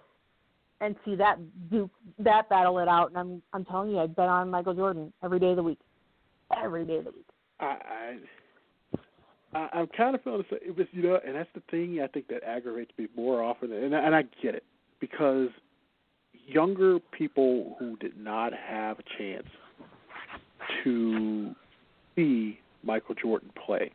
[0.81, 1.37] and see that
[1.69, 3.09] do that battle it out.
[3.09, 5.79] And I'm I'm telling you, I bet on Michael Jordan every day of the week,
[6.55, 7.27] every day of the week.
[7.59, 7.65] I,
[9.53, 11.99] I, I I'm kind of feeling the same, but you know, and that's the thing
[12.01, 14.63] I think that aggravates me more often, and and I get it
[14.99, 15.49] because
[16.47, 19.47] younger people who did not have a chance
[20.83, 21.55] to
[22.15, 23.91] see Michael Jordan play,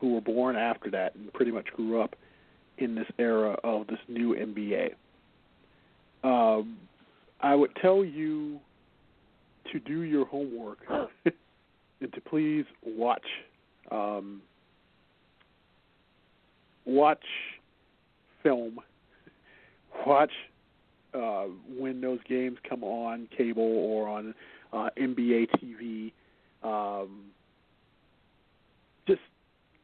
[0.00, 2.16] who were born after that and pretty much grew up
[2.78, 4.94] in this era of this new NBA.
[6.22, 6.78] Um,
[7.40, 8.58] I would tell you
[9.72, 10.78] to do your homework
[11.24, 13.24] and to please watch
[13.90, 14.40] um,
[16.84, 17.24] watch
[18.42, 18.78] film,
[20.06, 20.32] watch
[21.14, 21.44] uh,
[21.78, 24.34] when those games come on cable or on
[24.72, 26.12] uh, NBA TV.
[26.62, 27.26] Um,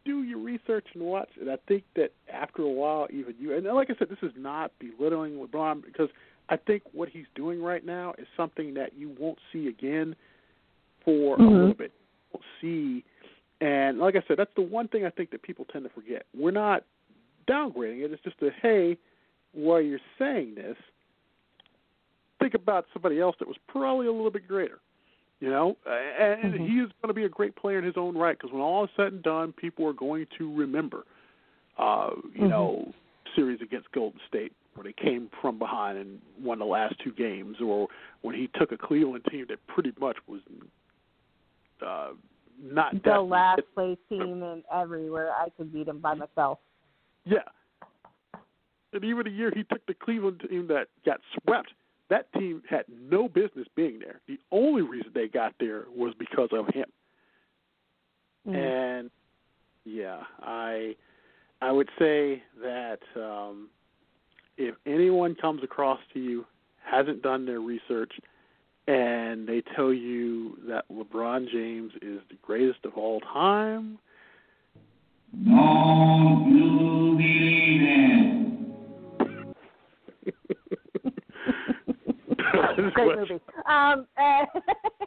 [0.05, 1.49] do your research and watch it.
[1.49, 4.73] I think that after a while, even you and like I said, this is not
[4.79, 6.09] belittling LeBron because
[6.49, 10.17] I think what he's doing right now is something that you won't see again
[11.05, 11.45] for mm-hmm.
[11.45, 11.93] a little bit.
[12.33, 13.05] You won't see,
[13.61, 16.25] and like I said, that's the one thing I think that people tend to forget.
[16.37, 16.85] We're not
[17.49, 18.13] downgrading it.
[18.13, 18.97] It's just a hey,
[19.53, 20.77] while you're saying this,
[22.41, 24.81] think about somebody else that was probably a little bit greater.
[25.41, 26.67] You know, and mm-hmm.
[26.67, 28.85] he is going to be a great player in his own right because when all
[28.85, 31.05] is said and done, people are going to remember,
[31.79, 32.49] uh, you mm-hmm.
[32.49, 32.93] know,
[33.35, 37.57] series against Golden State where they came from behind and won the last two games,
[37.65, 37.89] or
[38.21, 40.41] when he took a Cleveland team that pretty much was
[41.85, 42.09] uh,
[42.63, 45.33] not the last place team and everywhere.
[45.33, 46.59] I could beat him by myself.
[47.25, 47.39] Yeah,
[48.93, 51.73] and even the year he took the Cleveland team that got swept
[52.11, 54.21] that team had no business being there.
[54.27, 56.87] The only reason they got there was because of him.
[58.47, 58.55] Mm.
[58.57, 59.11] And
[59.85, 60.97] yeah, I
[61.63, 63.69] I would say that um,
[64.57, 66.45] if anyone comes across to you
[66.85, 68.13] hasn't done their research
[68.89, 73.99] and they tell you that LeBron James is the greatest of all time,
[75.45, 78.20] don't you believe it?
[82.95, 83.41] Great movie.
[83.67, 84.45] Um, uh,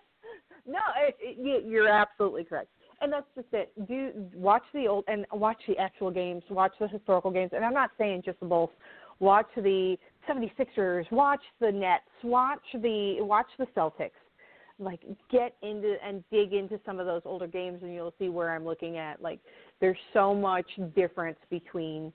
[0.65, 2.69] no, it, it, you're absolutely correct,
[3.01, 3.71] and that's just it.
[3.87, 6.43] Do watch the old and watch the actual games.
[6.49, 8.69] Watch the historical games, and I'm not saying just the Bulls.
[9.19, 11.09] Watch the 76ers.
[11.11, 12.03] Watch the Nets.
[12.23, 14.11] Watch the watch the Celtics.
[14.79, 18.53] Like get into and dig into some of those older games, and you'll see where
[18.53, 19.21] I'm looking at.
[19.21, 19.39] Like
[19.79, 22.11] there's so much difference between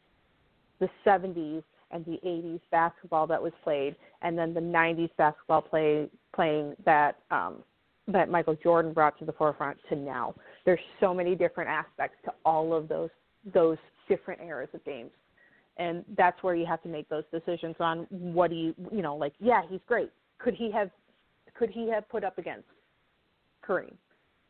[0.81, 6.09] the 70s and the 80s basketball that was played, and then the 90s basketball play
[6.35, 7.63] playing that um,
[8.09, 10.35] that Michael Jordan brought to the forefront to now.
[10.65, 13.11] There's so many different aspects to all of those
[13.55, 15.11] those different eras of games,
[15.77, 19.17] and that's where you have to make those decisions on what do you you know
[19.17, 20.11] like yeah he's great.
[20.39, 20.91] Could he have
[21.55, 22.69] could he have put up against
[23.67, 23.95] Kareem?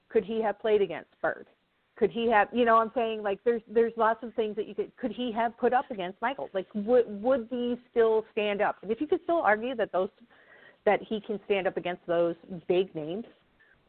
[0.09, 1.46] Could he have played against Bird?
[1.99, 3.23] Could he have you know i'm saying?
[3.23, 6.21] Like there's there's lots of things that you could could he have put up against
[6.23, 6.49] michael?
[6.55, 8.77] Like would would these still stand up?
[8.83, 10.09] And if you could still argue that those
[10.87, 12.37] that he can stand up against those
[12.69, 13.25] big names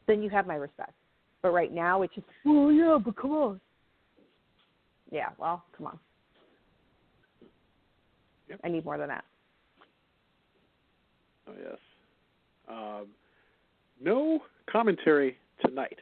[0.07, 0.93] then you have my respect.
[1.41, 3.61] But right now it's just well yeah but come on.
[5.11, 5.99] Yeah well come on.
[8.49, 8.59] Yep.
[8.63, 9.23] i need more than that.
[11.47, 11.77] Oh yes.
[12.67, 13.07] Um,
[14.01, 15.99] no commentary tonight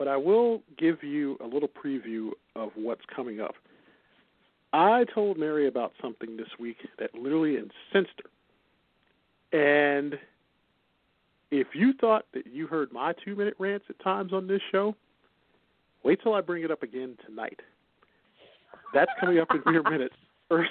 [0.00, 3.54] but I will give you a little preview of what's coming up.
[4.72, 8.18] I told Mary about something this week that literally incensed
[9.52, 9.90] her.
[9.92, 10.14] And
[11.50, 14.96] if you thought that you heard my two minute rants at times on this show,
[16.02, 17.60] wait till I bring it up again tonight.
[18.94, 20.14] That's coming up in mere minutes.
[20.48, 20.70] First,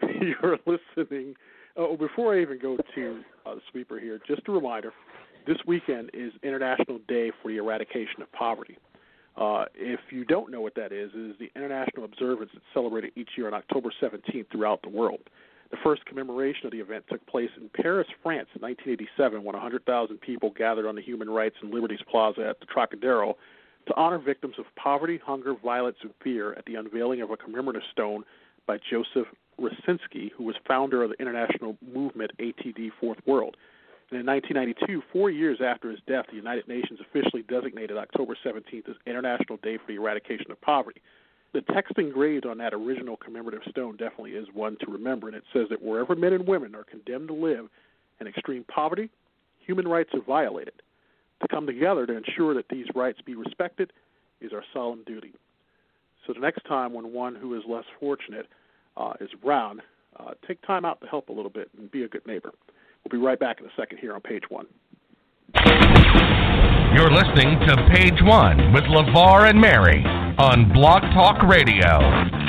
[0.02, 0.56] you're
[0.96, 1.34] listening.
[1.76, 4.94] Oh, before I even go to uh, the sweeper here, just a reminder
[5.46, 8.78] this weekend is International Day for the Eradication of Poverty.
[9.36, 13.12] Uh, if you don't know what that is, it is the international observance that's celebrated
[13.16, 15.20] each year on October 17th throughout the world.
[15.70, 20.20] The first commemoration of the event took place in Paris, France in 1987 when 100,000
[20.20, 23.36] people gathered on the Human Rights and Liberties Plaza at the Trocadero
[23.86, 27.82] to honor victims of poverty, hunger, violence, and fear at the unveiling of a commemorative
[27.90, 28.22] stone
[28.66, 29.28] by Joseph
[29.58, 33.56] Wresinski, who was founder of the international movement ATD Fourth World.
[34.12, 38.86] And in 1992, four years after his death, the United Nations officially designated October 17th
[38.90, 41.00] as International Day for the Eradication of Poverty.
[41.54, 45.44] The text engraved on that original commemorative stone definitely is one to remember, and it
[45.50, 47.70] says that wherever men and women are condemned to live
[48.20, 49.08] in extreme poverty,
[49.64, 50.74] human rights are violated.
[51.40, 53.94] To come together to ensure that these rights be respected
[54.42, 55.32] is our solemn duty.
[56.26, 58.46] So the next time when one who is less fortunate
[58.94, 59.80] uh, is around,
[60.20, 62.52] uh, take time out to help a little bit and be a good neighbor.
[63.04, 64.66] We'll be right back in a second here on page one.
[66.94, 70.04] You're listening to Page One with LeVar and Mary
[70.38, 71.98] on Blog Talk Radio.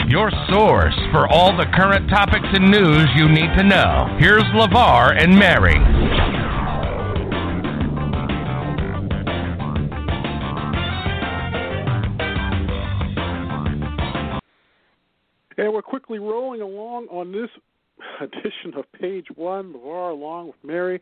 [0.07, 4.17] Your source for all the current topics and news you need to know.
[4.19, 5.75] Here's LeVar and Mary.
[15.57, 17.49] And we're quickly rolling along on this
[18.21, 21.01] edition of Page One, LeVar along with Mary.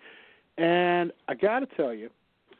[0.57, 2.09] And I got to tell you,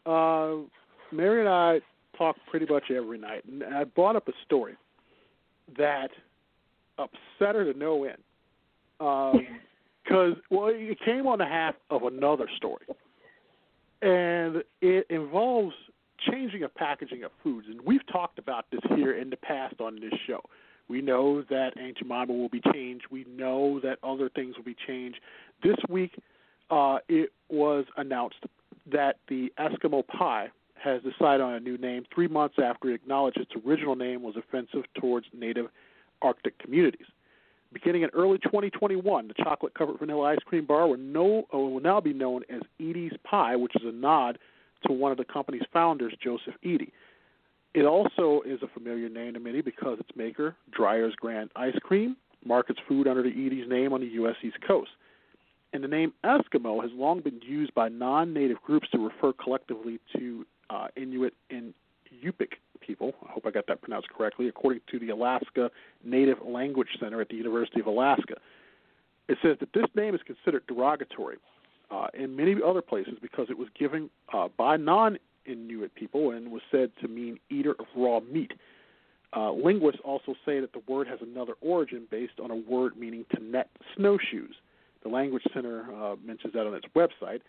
[0.06, 0.68] uh,
[1.12, 1.82] Mary and I
[2.18, 4.76] talk pretty much every night, and I brought up a story
[5.78, 6.10] that
[6.98, 8.18] upset her to no end.
[8.98, 12.86] Because, um, well, it came on the half of another story.
[14.02, 15.76] And it involves
[16.30, 17.68] changing of packaging of foods.
[17.70, 20.42] And we've talked about this here in the past on this show.
[20.88, 23.06] We know that Aunt Jemima will be changed.
[23.10, 25.20] We know that other things will be changed.
[25.64, 26.20] This week,
[26.70, 28.46] uh, it was announced
[28.92, 30.50] that the Eskimo pie
[30.84, 34.36] has decided on a new name three months after it acknowledged its original name was
[34.36, 35.68] offensive towards native
[36.22, 37.06] Arctic communities.
[37.74, 42.02] Beginning in early 2021, the chocolate covered vanilla ice cream bar will, uh, will now
[42.02, 44.38] be known as Edy's Pie, which is a nod
[44.86, 46.92] to one of the company's founders, Joseph Edy.
[47.74, 52.18] It also is a familiar name to many because its maker, Dreyer's Grand Ice Cream,
[52.46, 54.36] markets food under the Edy's name on the U.S.
[54.44, 54.92] East Coast.
[55.74, 60.00] And the name Eskimo has long been used by non native groups to refer collectively
[60.18, 61.74] to uh, Inuit and
[62.24, 63.14] Yupik people.
[63.26, 65.72] I hope I got that pronounced correctly, according to the Alaska
[66.04, 68.36] Native Language Center at the University of Alaska.
[69.30, 71.38] It says that this name is considered derogatory
[71.90, 76.52] uh, in many other places because it was given uh, by non Inuit people and
[76.52, 78.54] was said to mean eater of raw meat.
[79.36, 83.26] Uh, linguists also say that the word has another origin based on a word meaning
[83.34, 84.56] to net snowshoes.
[85.04, 87.40] The Language Center uh, mentions that on its website,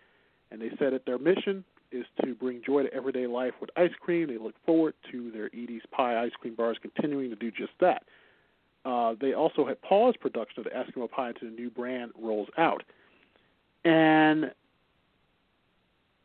[0.50, 3.90] and they said that their mission is to bring joy to everyday life with ice
[4.00, 4.28] cream.
[4.28, 8.04] They look forward to their Edy's Pie ice cream bars continuing to do just that.
[8.84, 12.48] Uh, they also had paused production of the Eskimo Pie until the new brand rolls
[12.58, 12.82] out.
[13.84, 14.52] And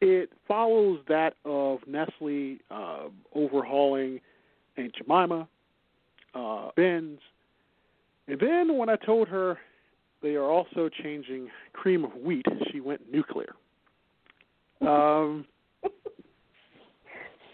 [0.02, 4.20] it follows that of Nestle uh, overhauling
[4.78, 5.48] Aunt Jemima,
[6.36, 7.20] uh, Ben's.
[8.28, 9.58] And then when I told her
[10.22, 13.56] they are also changing cream of wheat, she went nuclear.
[14.82, 15.46] Um,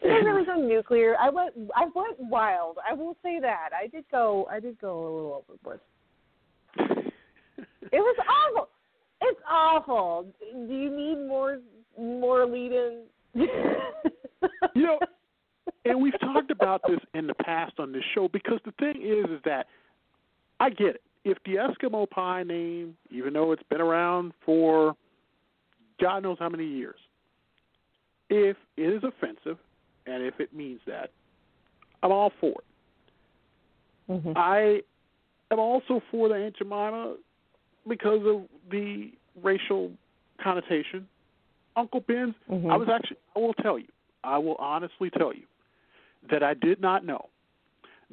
[0.04, 1.16] didn't really go nuclear.
[1.18, 2.78] I went I went wild.
[2.90, 3.70] I will say that.
[3.74, 5.80] I did go I did go a little overboard.
[7.92, 8.70] it was awful.
[9.22, 10.28] It's awful.
[10.42, 11.60] Do you need more
[12.00, 13.04] more lead in?
[14.76, 15.00] you know,
[15.86, 19.30] and we've talked about this in the past on this show because the thing is
[19.30, 19.68] is that
[20.60, 21.02] I get it.
[21.26, 24.96] If the Eskimo pie name, even though it's been around for
[26.00, 27.00] God knows how many years,
[28.30, 29.58] if it is offensive
[30.06, 31.12] and if it means that,
[32.02, 34.12] I'm all for it.
[34.12, 34.34] Mm-hmm.
[34.36, 34.82] I
[35.52, 37.16] am also for the Aunt Jemima
[37.88, 39.92] because of the racial
[40.42, 41.08] connotation.
[41.76, 42.70] Uncle Ben's, mm-hmm.
[42.70, 43.88] I was actually, I will tell you,
[44.24, 45.44] I will honestly tell you
[46.30, 47.30] that I did not know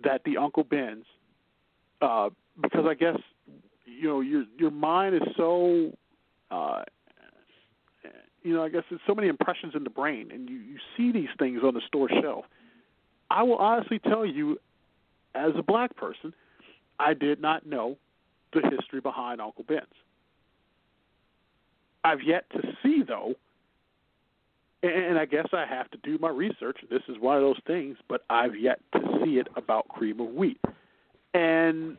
[0.03, 1.05] that the Uncle Ben's,
[2.01, 3.17] uh, because I guess
[3.85, 5.93] you know your your mind is so
[6.51, 6.83] uh,
[8.43, 11.13] you know, I guess there's so many impressions in the brain, and you, you see
[11.13, 12.45] these things on the store shelf.
[13.31, 14.59] I will honestly tell you,
[15.35, 16.33] as a black person,
[16.99, 17.97] I did not know
[18.53, 19.87] the history behind Uncle Ben's.
[22.03, 23.35] I've yet to see, though,
[24.83, 26.79] and I guess I have to do my research.
[26.91, 30.29] This is one of those things, but I've yet to see it about cream of
[30.29, 30.61] wheat.
[31.35, 31.97] And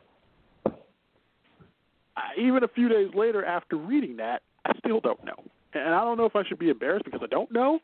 [2.38, 6.18] even a few days later, after reading that, I still don't know and I don't
[6.18, 7.80] know if I should be embarrassed because I don't know.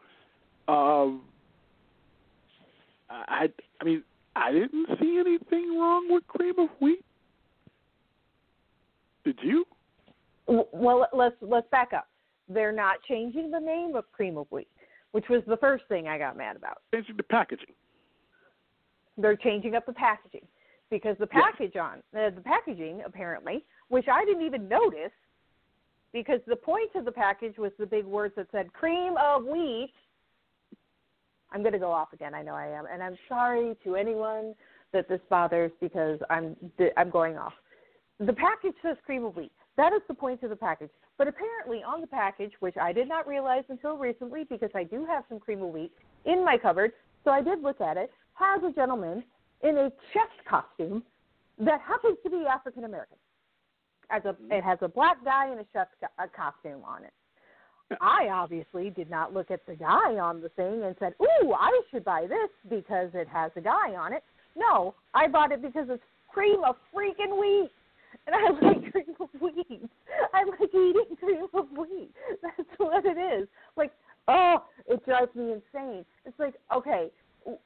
[0.68, 1.22] Um,
[3.10, 4.04] I I mean
[4.36, 7.04] I didn't see anything wrong with cream of wheat.
[9.24, 9.66] Did you?
[10.48, 12.08] Well, let's let's back up.
[12.50, 14.68] They're not changing the name of cream of wheat,
[15.12, 16.82] which was the first thing I got mad about.
[16.94, 17.76] Changing the packaging.
[19.18, 20.46] They're changing up the packaging
[20.90, 25.12] because the package on uh, the packaging apparently, which I didn't even notice,
[26.14, 29.94] because the point of the package was the big words that said cream of wheat.
[31.52, 32.34] I'm going to go off again.
[32.34, 34.54] I know I am, and I'm sorry to anyone
[34.94, 36.56] that this bothers because I'm
[36.96, 37.54] I'm going off.
[38.20, 39.52] The package says cream of wheat.
[39.78, 40.90] That is the point of the package.
[41.18, 45.06] But apparently, on the package, which I did not realize until recently because I do
[45.06, 45.92] have some cream of wheat
[46.26, 46.92] in my cupboard,
[47.24, 49.24] so I did look at it, has a gentleman
[49.62, 51.04] in a chef's costume
[51.60, 53.18] that happens to be African American.
[54.10, 54.52] As a, mm-hmm.
[54.52, 57.14] it has a black guy in a chef's co- a costume on it.
[58.02, 61.82] I obviously did not look at the guy on the thing and said, "Ooh, I
[61.90, 64.24] should buy this because it has a guy on it."
[64.56, 67.72] No, I bought it because it's cream of freaking wheat,
[68.28, 69.90] and I like cream of wheat.
[70.34, 72.12] I like eating cream of wheat.
[72.42, 73.48] That's what it is.
[73.76, 73.92] Like,
[74.28, 76.06] oh, it drives me insane.
[76.26, 77.08] It's like, okay,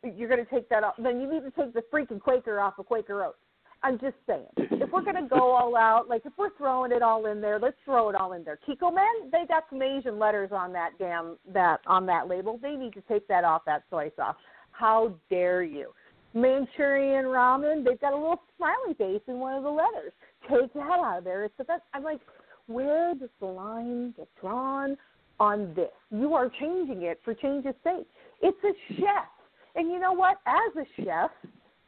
[0.03, 0.95] you're going to take that off.
[0.97, 3.38] Then you need to take the freaking Quaker off of Quaker Oats.
[3.84, 7.01] I'm just saying, if we're going to go all out, like if we're throwing it
[7.01, 8.59] all in there, let's throw it all in there.
[8.68, 12.59] Kikkoman, they got some Asian letters on that damn that on that label.
[12.62, 14.36] They need to take that off that soy sauce.
[14.72, 15.93] How dare you?
[16.36, 20.14] Maruchan ramen, they've got a little smiley face in one of the letters.
[20.50, 21.44] Take that out of there.
[21.44, 21.84] It's the best.
[21.94, 22.22] I'm like,
[22.68, 24.98] where does the line get drawn
[25.39, 25.92] on this?
[26.10, 28.08] You are changing it for change's sake.
[28.42, 29.30] It's a chef.
[29.76, 30.38] And you know what?
[30.46, 31.32] As a chef,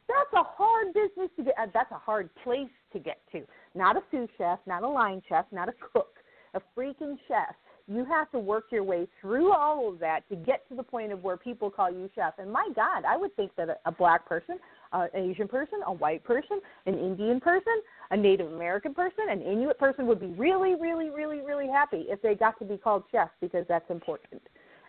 [0.08, 1.54] that's a hard business to get.
[1.60, 3.42] Uh, that's a hard place to get to.
[3.74, 6.16] Not a sous chef, not a line chef, not a cook,
[6.54, 7.54] a freaking chef.
[7.86, 11.12] You have to work your way through all of that to get to the point
[11.12, 12.34] of where people call you chef.
[12.38, 14.58] And my God, I would think that a, a black person,
[14.94, 17.80] an Asian person, a white person, an Indian person,
[18.10, 22.22] a Native American person, an Inuit person would be really, really, really, really happy if
[22.22, 24.42] they got to be called chef because that's important.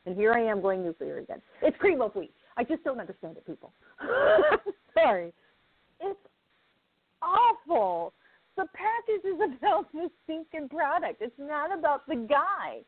[0.05, 1.41] And here I am going nuclear again.
[1.61, 2.33] It's cream of wheat.
[2.57, 3.73] I just don't understand it, people.
[4.93, 5.33] Sorry.
[5.99, 6.19] It's
[7.21, 8.13] awful.
[8.55, 11.21] The package is about the stinking product.
[11.21, 12.81] It's not about the guy.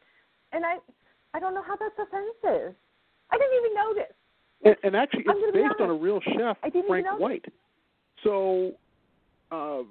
[0.54, 0.78] And I
[1.34, 2.74] I don't know how that's offensive.
[3.30, 4.17] I didn't even notice.
[4.64, 7.46] And, and actually, it's gonna based on a real chef, I didn't Frank White.
[8.24, 8.72] So,
[9.52, 9.84] uh,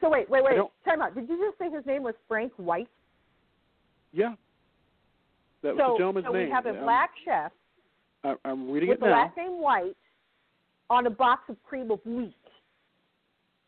[0.00, 0.56] So wait, wait, wait.
[0.56, 1.14] don't- Time out.
[1.14, 2.88] Did you just say his name was Frank White?
[4.12, 4.34] yeah,
[5.62, 6.46] that was so the gentleman's so name.
[6.46, 7.50] we have a I'm- black chef
[8.24, 9.22] I, I'm reading with it the now.
[9.22, 9.96] last name White
[10.90, 12.34] on a box of cream of wheat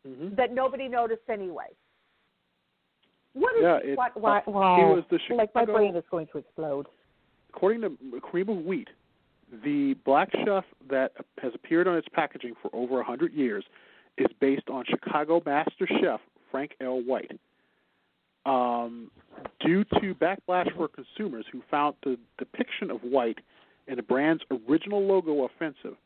[0.07, 0.35] Mhm.
[0.35, 1.67] that nobody noticed anyway.
[3.33, 4.93] What is Yeah, it- what, why, he wow.
[4.93, 6.87] was the like my brain is going to explode.
[7.49, 8.89] According to Cream of Wheat,
[9.63, 13.63] the black chef that has appeared on its packaging for over a 100 years
[14.17, 16.19] is based on Chicago master chef
[16.51, 17.01] Frank L.
[17.01, 17.39] White.
[18.45, 19.09] Um,
[19.59, 23.39] due to backlash for consumers who found the depiction of White
[23.87, 25.97] in the brand's original logo offensive,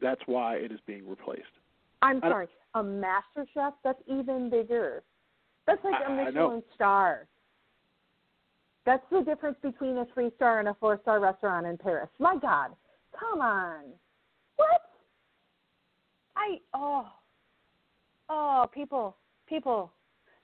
[0.00, 1.42] that's why it is being replaced.
[2.02, 5.02] I'm sorry, a master chef that's even bigger.
[5.66, 6.10] That's like a.
[6.10, 7.26] Michelin star.
[8.86, 12.08] That's the difference between a three star and a four star restaurant in Paris.
[12.18, 12.70] My God,
[13.18, 13.84] come on.
[14.56, 14.82] What?
[16.36, 17.08] I oh
[18.28, 19.16] oh people
[19.48, 19.92] people.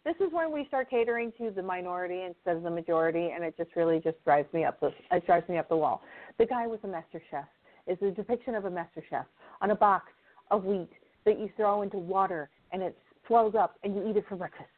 [0.05, 3.57] This is when we start catering to the minority instead of the majority, and it
[3.57, 6.03] just really just drives me up the it drives me up the wall.
[6.39, 7.47] The guy was a master chef.
[7.87, 9.27] Is a depiction of a master chef
[9.61, 10.07] on a box
[10.51, 10.91] of wheat
[11.25, 14.69] that you throw into water and it swells up and you eat it for breakfast.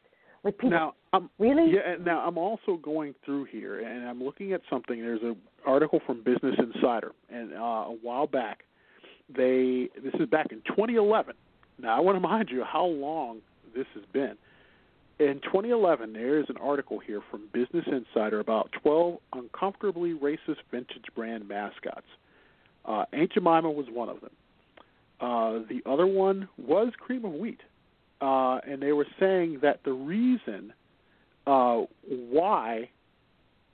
[0.49, 1.72] Like people, Now, I'm really?
[1.74, 4.99] Yeah, now I'm also going through here, and I'm looking at something.
[4.99, 5.36] There's an
[5.66, 8.64] article from Business Insider, and uh, a while back,
[9.28, 11.34] they this is back in 2011.
[11.78, 13.40] Now I want to remind you how long
[13.74, 14.36] this has been.
[15.18, 21.05] In 2011, there is an article here from Business Insider about 12 uncomfortably racist vintage
[21.14, 22.07] brand mascots.
[22.86, 24.30] Uh, Aunt Jemima was one of them.
[25.20, 27.61] Uh, the other one was Cream of Wheat
[28.21, 30.73] uh, and they were saying that the reason
[31.47, 32.91] uh, why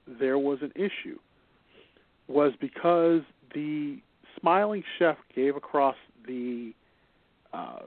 [0.06, 1.18] there was an issue
[2.28, 3.22] was because
[3.54, 3.98] the
[4.40, 6.72] smiling chef gave across the
[7.52, 7.80] uh,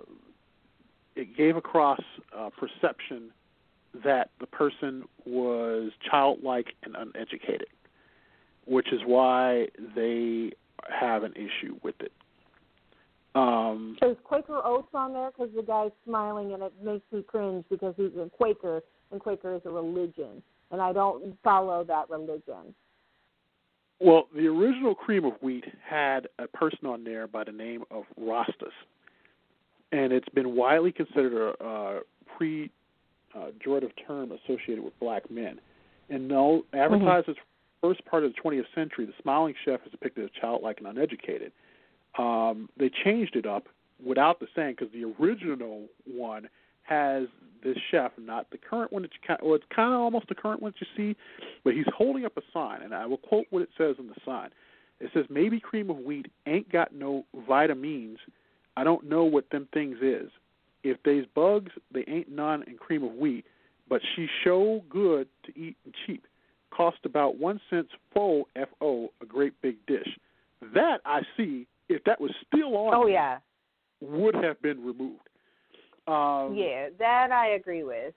[1.16, 2.00] it gave across
[2.36, 3.32] uh, perception
[4.04, 7.68] that the person was childlike and uneducated,
[8.66, 10.52] which is why they
[10.90, 12.12] have an issue with it.
[13.38, 17.66] Um, There's Quaker Oats on there because the guy's smiling and it makes me cringe
[17.70, 18.82] because he's a Quaker
[19.12, 22.74] and Quaker is a religion and I don't follow that religion.
[24.00, 28.04] Well, the original cream of wheat had a person on there by the name of
[28.20, 28.74] Rastus,
[29.92, 32.00] and it's been widely considered a, a
[32.38, 35.60] pre-pejorative term associated with black men.
[36.10, 37.36] And though advertised as
[37.82, 41.52] first part of the 20th century, the smiling chef is depicted as childlike and uneducated.
[42.18, 43.68] Um, they changed it up
[44.04, 46.50] without the saying because the original one
[46.84, 47.24] has
[47.64, 49.40] this chef, not the current one that you kind.
[49.44, 51.20] Well, it's kind of almost the current one that you see,
[51.64, 54.16] but he's holding up a sign, and I will quote what it says on the
[54.26, 54.50] sign.
[55.00, 58.20] It says, "Maybe cream of wheat ain't got no vitamins.
[58.76, 60.32] I don't know what them things is.
[60.84, 63.46] If they's bugs, they ain't none in cream of wheat,
[63.90, 66.26] but she show good to eat and cheap.
[66.70, 70.08] Cost about one cent fo a great big dish.
[70.74, 71.68] That I see.
[71.90, 73.38] If that was still on, Oh yeah.
[74.02, 75.22] would have been removed.
[76.08, 78.14] Um, yeah, that I agree with.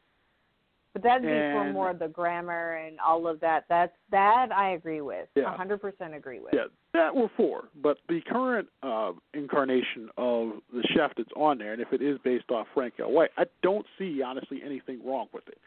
[0.92, 3.64] But that'd be for more of the grammar and all of that.
[3.68, 5.28] That's that I agree with.
[5.36, 5.56] A Yeah.
[5.56, 6.52] hundred percent agree with.
[6.52, 6.64] Yeah,
[6.94, 7.68] that we're for.
[7.80, 12.18] But the current uh, incarnation of the chef that's on there, and if it is
[12.24, 13.12] based off Frank L.
[13.12, 15.58] White, I don't see honestly anything wrong with it.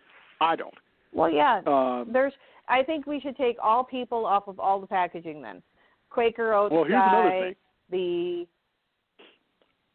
[0.41, 0.73] I don't.
[1.13, 1.61] Well, yeah.
[1.65, 2.33] Um, There's.
[2.67, 5.61] I think we should take all people off of all the packaging then.
[6.09, 7.55] Quaker Oats well, here's another guy, thing.
[7.93, 8.45] The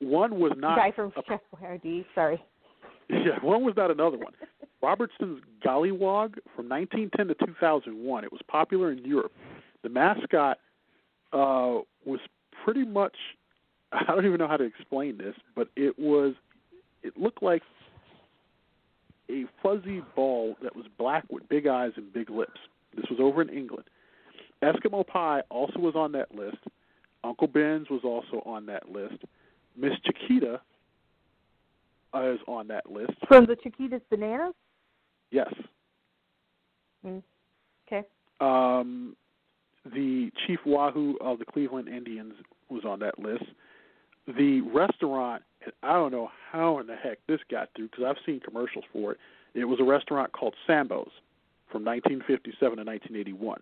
[0.01, 1.23] One was not guy from a-.
[2.15, 2.43] Sorry.
[3.11, 4.33] Yeah, one was not another one.
[4.83, 8.25] Robertson's Gollywog from 1910 to 2001.
[8.25, 9.33] It was popular in Europe.
[9.83, 10.59] The mascot
[11.33, 12.21] uh, was
[12.65, 13.15] pretty much
[13.93, 16.35] I don't even know how to explain this, but it was
[17.03, 17.63] it looked like
[19.31, 22.59] a fuzzy ball that was black with big eyes and big lips.
[22.97, 23.85] This was over in England.
[24.63, 26.57] Eskimo Pie also was on that list.
[27.25, 29.25] Uncle Ben's was also on that list.
[29.77, 30.61] Miss Chiquita
[32.15, 33.13] is on that list.
[33.27, 34.55] From the Chiquitas Bananas.
[35.31, 35.53] Yes.
[37.05, 37.23] Mm.
[37.87, 38.07] Okay.
[38.41, 39.17] Um,
[39.85, 42.35] the Chief Wahoo of the Cleveland Indians
[42.69, 43.45] was on that list.
[44.27, 48.25] The restaurant, and I don't know how in the heck this got through because I've
[48.27, 49.19] seen commercials for it.
[49.55, 51.11] It was a restaurant called Sambo's
[51.71, 53.61] from 1957 to 1981.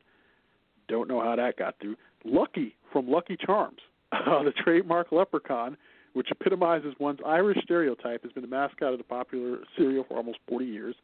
[0.89, 1.97] Don't know how that got through.
[2.25, 3.79] Lucky from Lucky Charms,
[4.13, 5.77] uh, the trademark leprechaun,
[6.13, 10.39] which epitomizes one's Irish stereotype, has been the mascot of the popular cereal for almost
[10.49, 10.95] 40 years.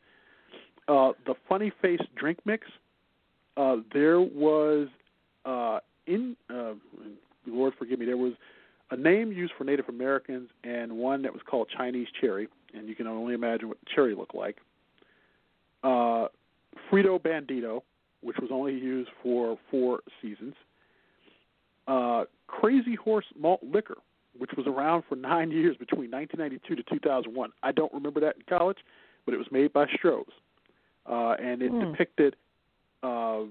[0.89, 2.67] Uh, the funny face drink mix,
[3.57, 4.89] uh, there was
[5.45, 6.73] uh, in uh,
[7.47, 8.33] Lord forgive me, there was
[8.91, 12.95] a name used for Native Americans and one that was called Chinese cherry, and you
[12.95, 14.57] can only imagine what cherry looked like.
[15.83, 16.29] Uh,
[16.91, 17.83] Frito Bandito,
[18.23, 20.55] which was only used for four seasons.
[21.87, 23.99] Uh, Crazy Horse Malt Liquor,
[24.39, 27.51] which was around for nine years between 1992 to 2001.
[27.63, 28.79] I don't remember that in college,
[29.25, 30.33] but it was made by Stroh's,
[31.07, 31.91] uh, and it Hmm.
[31.91, 32.37] depicted
[33.03, 33.43] uh,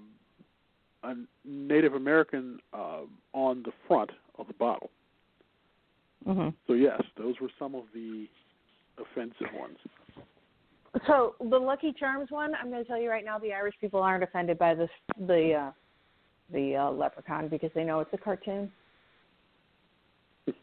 [1.04, 3.02] a Native American uh,
[3.34, 4.90] on the front of the bottle.
[6.26, 8.28] hmm So yes, those were some of the
[8.98, 9.78] offensive ones.
[11.08, 14.02] So the Lucky Charms one, I'm going to tell you right now, the Irish people
[14.02, 14.90] aren't offended by this
[15.28, 15.72] the uh,
[16.52, 18.72] the uh, leprechaun because they know it's a cartoon.
[20.46, 20.54] Yeah.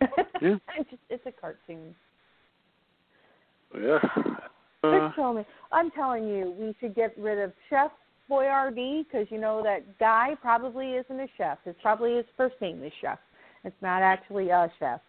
[0.78, 1.94] it's, just, it's a cartoon.
[3.74, 3.98] Yeah.
[4.82, 5.44] Uh, tell me.
[5.72, 7.90] I'm telling you, we should get rid of Chef
[8.30, 11.58] Boyardee because you know that guy probably isn't a chef.
[11.66, 13.18] It's probably his first name is Chef.
[13.64, 15.00] It's not actually a chef.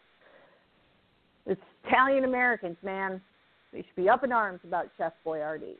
[1.45, 3.21] It's Italian Americans, man.
[3.72, 5.78] They should be up in arms about Chef Boyardee.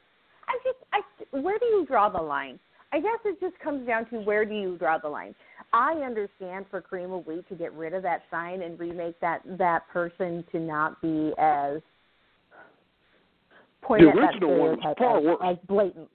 [0.48, 2.60] I just, I, where do you draw the line?
[2.94, 5.34] I guess it just comes down to where do you draw the line.
[5.74, 9.42] I understand for Cream of Wheat to get rid of that sign and remake that
[9.58, 11.82] that person to not be as
[13.82, 15.38] point The original one was far as, worse.
[15.44, 16.10] as blatant.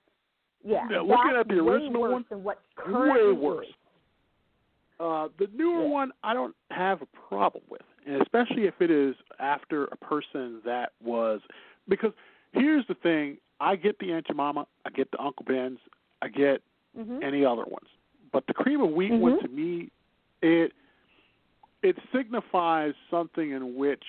[0.64, 3.66] Yeah, Yeah, looking at the original worse one, than what way currently worse.
[4.98, 5.88] Uh, the newer Yeah.
[5.88, 10.60] one, I don't have a problem with, and especially if it is after a person
[10.64, 11.40] that was.
[11.88, 12.12] Because
[12.52, 15.78] here's the thing: I get the Aunt Mama, I get the Uncle Ben's,
[16.22, 16.62] I get
[16.98, 17.22] Mhm.
[17.22, 17.88] any other ones,
[18.32, 19.42] but the cream of wheat one Mhm.
[19.42, 19.90] to me,
[20.42, 20.72] it
[21.82, 24.04] it signifies something in which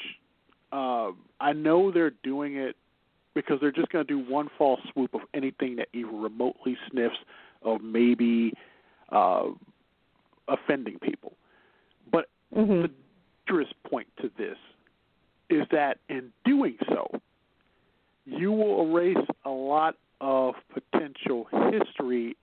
[0.71, 2.75] uh, I know they're doing it
[3.35, 7.17] because they're just going to do one false swoop of anything that even remotely sniffs
[7.61, 8.53] of maybe
[9.09, 9.51] uh,
[10.47, 11.37] offending people.
[12.11, 12.81] But Mhm.
[12.81, 12.91] the
[13.45, 14.57] dangerous point to this
[15.49, 17.07] is that in doing so,
[18.27, 22.35] you will erase a lot of potential history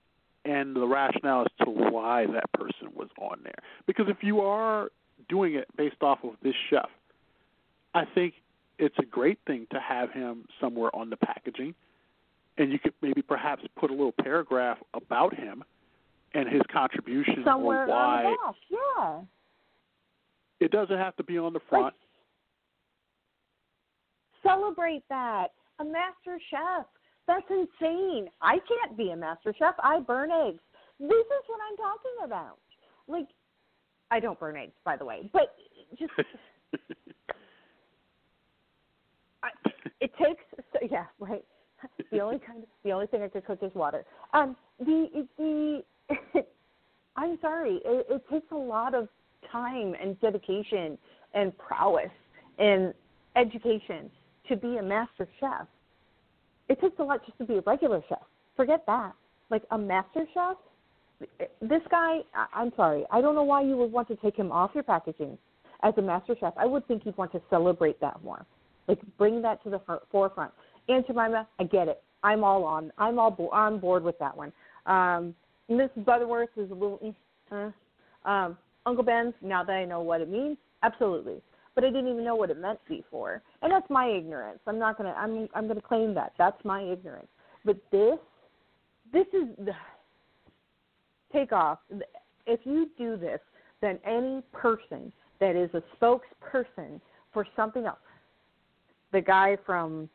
[0.44, 3.54] and the rationale as to why that person was on there.
[3.86, 4.88] Because if you are
[5.28, 6.88] doing it based off of this chef,
[7.94, 8.34] I think
[8.78, 11.74] it's a great thing to have him somewhere on the packaging.
[12.56, 15.64] And you could maybe perhaps put a little paragraph about him
[16.34, 19.20] and his contribution Somewhere or why on the yeah.
[20.60, 21.94] it doesn't have to be on the front.
[24.42, 25.52] Celebrate that.
[25.80, 26.86] A master chef.
[27.26, 28.28] That's insane.
[28.42, 29.74] I can't be a master chef.
[29.82, 30.60] I burn eggs.
[31.00, 32.58] This is what I'm talking about.
[33.08, 33.28] Like,
[34.10, 35.54] I don't burn eggs, by the way, but
[35.98, 36.12] just
[40.00, 40.42] it takes.
[40.72, 41.44] So, yeah, right.
[42.10, 44.04] The only kind of the only thing I could cook is water.
[44.32, 45.82] Um, the the
[47.16, 47.80] I'm sorry.
[47.84, 49.08] It, it takes a lot of
[49.50, 50.98] time and dedication
[51.34, 52.10] and prowess
[52.58, 52.94] and
[53.36, 54.10] education
[54.48, 55.66] to be a master chef.
[56.68, 58.22] It takes a lot just to be a regular chef.
[58.56, 59.12] Forget that.
[59.50, 60.56] Like a master chef,
[61.60, 62.20] this guy,
[62.52, 63.04] I'm sorry.
[63.10, 65.38] I don't know why you would want to take him off your packaging.
[65.82, 68.44] as a master chef, I would think you'd want to celebrate that more,
[68.88, 70.52] like bring that to the front, forefront.
[70.88, 72.02] Aunt Jemima, I get it.
[72.22, 72.90] I'm all on.
[72.98, 74.52] I'm all bo- on board with that one.
[74.86, 75.34] Um,
[75.70, 76.04] Mrs.
[76.04, 77.14] Butterworth is a little.
[77.50, 77.70] Uh,
[78.28, 79.34] um, Uncle Ben's.
[79.42, 81.40] Now that I know what it means, absolutely.
[81.74, 84.60] But I didn't even know what it meant before, and that's my ignorance.
[84.66, 85.14] I'm not gonna.
[85.16, 85.48] I'm.
[85.54, 86.32] I'm gonna claim that.
[86.38, 87.26] That's my ignorance.
[87.64, 88.18] But this,
[89.12, 89.72] this is the
[91.32, 91.78] take off.
[92.46, 93.40] If you do this,
[93.80, 97.00] then any person that is a spokesperson
[97.32, 97.98] for something else,
[99.12, 100.08] the guy from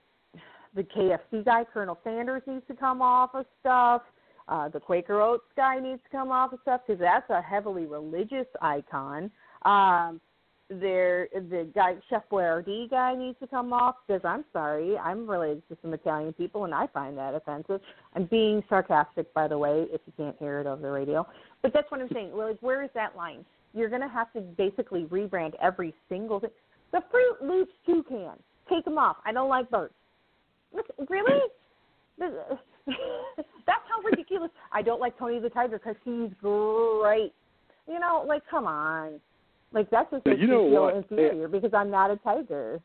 [0.75, 4.01] the KFC guy, Colonel Sanders, needs to come off of stuff.
[4.47, 7.85] Uh, the Quaker Oats guy needs to come off of stuff because that's a heavily
[7.85, 9.29] religious icon.
[9.63, 10.19] Um,
[10.69, 15.63] there, the guy Chef Boyardee guy needs to come off because I'm sorry, I'm related
[15.69, 17.81] to some Italian people and I find that offensive.
[18.15, 21.27] I'm being sarcastic, by the way, if you can't hear it over the radio.
[21.61, 22.35] But that's what I'm saying.
[22.35, 23.43] Like, where is that line?
[23.73, 26.49] You're to have to basically rebrand every single thing.
[26.91, 28.31] The Froot Loops toucan,
[28.69, 29.17] take them off.
[29.25, 29.93] I don't like birds.
[31.09, 31.39] Really?
[32.19, 34.51] That's how ridiculous.
[34.71, 37.33] I don't like Tony the Tiger because he's great.
[37.87, 39.19] You know, like come on.
[39.71, 40.95] Like that's just Yeah, makes you know me feel what?
[40.95, 42.81] inferior because I'm not a tiger.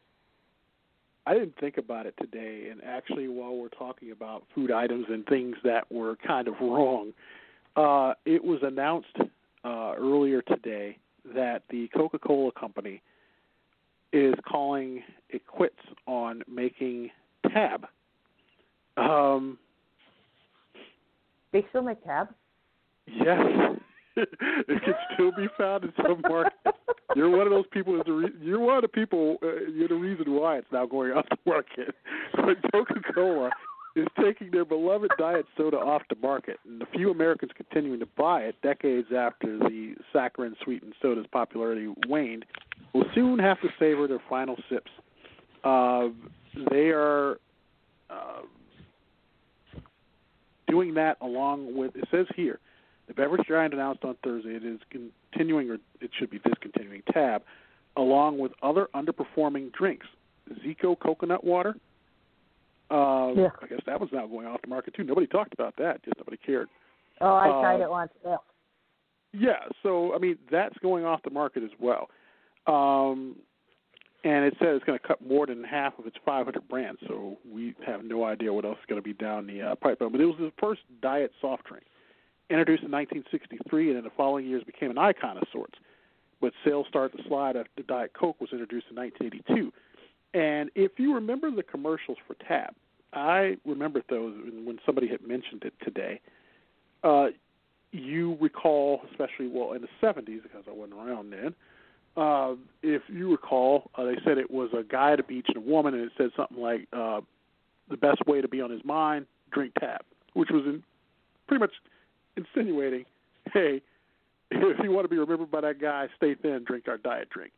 [1.26, 5.24] I didn't think about it today, and actually, while we're talking about food items and
[5.26, 7.12] things that were kind of wrong,
[7.76, 9.16] uh, it was announced
[9.64, 10.99] uh, earlier today
[11.35, 13.01] that the Coca-Cola company
[14.12, 17.09] is calling it quits on making
[17.51, 17.87] Tab.
[18.99, 19.59] Um,
[21.53, 22.28] They still make tab.
[23.07, 23.78] yes,
[24.69, 26.57] it can still be found in some markets.
[27.17, 27.97] You're one of those people.
[27.97, 29.37] Is the re- you're one of the people.
[29.43, 31.95] Uh, you're the reason why it's now going off the market.
[32.35, 33.51] But Coca-Cola
[33.97, 38.09] is taking their beloved diet soda off the market, and the few Americans continuing to
[38.19, 42.45] buy it decades after the saccharin sweetened soda's popularity waned
[42.93, 44.91] will soon have to savor their final sips.
[45.62, 46.09] Uh,
[46.71, 47.39] they are
[48.11, 48.43] uh,
[50.69, 51.95] doing that along with.
[51.97, 52.59] It says here.
[53.07, 57.42] The beverage giant announced on Thursday it is continuing, or it should be discontinuing, Tab,
[57.96, 60.07] along with other underperforming drinks.
[60.64, 61.76] Zico coconut water.
[62.90, 63.50] Uh, Yeah.
[63.62, 65.05] I guess that was now going off the market too.
[65.05, 66.02] Nobody talked about that.
[66.05, 66.68] Just nobody cared.
[67.20, 68.12] Oh, I Uh, tried it once.
[68.24, 68.36] Yeah.
[69.32, 72.09] Yeah, so I mean that's going off the market as well.
[72.66, 73.36] Um,
[74.22, 77.00] and it said it's going to cut more than half of its 500 brands.
[77.07, 80.12] So we have no idea what else is going to be down the uh, pipeline.
[80.12, 81.84] But it was the first diet soft drink,
[82.51, 85.74] introduced in 1963, and in the following years became an icon of sorts.
[86.40, 89.72] But sales started to slide after Diet Coke was introduced in 1982.
[90.34, 92.74] And if you remember the commercials for Tab,
[93.12, 94.34] I remember those
[94.64, 96.20] when somebody had mentioned it today.
[97.03, 97.28] Uh,
[97.92, 101.55] you recall, especially well in the 70s, because I wasn't around then.
[102.16, 105.57] Uh, if you recall, uh, they said it was a guy at a beach and
[105.57, 107.20] a woman, and it said something like, uh,
[107.88, 110.03] "The best way to be on his mind, drink Tab,"
[110.34, 110.84] which was in,
[111.49, 111.72] pretty much
[112.37, 113.05] insinuating,
[113.53, 113.82] "Hey,
[114.51, 117.53] if you want to be remembered by that guy, stay thin, drink our diet drink."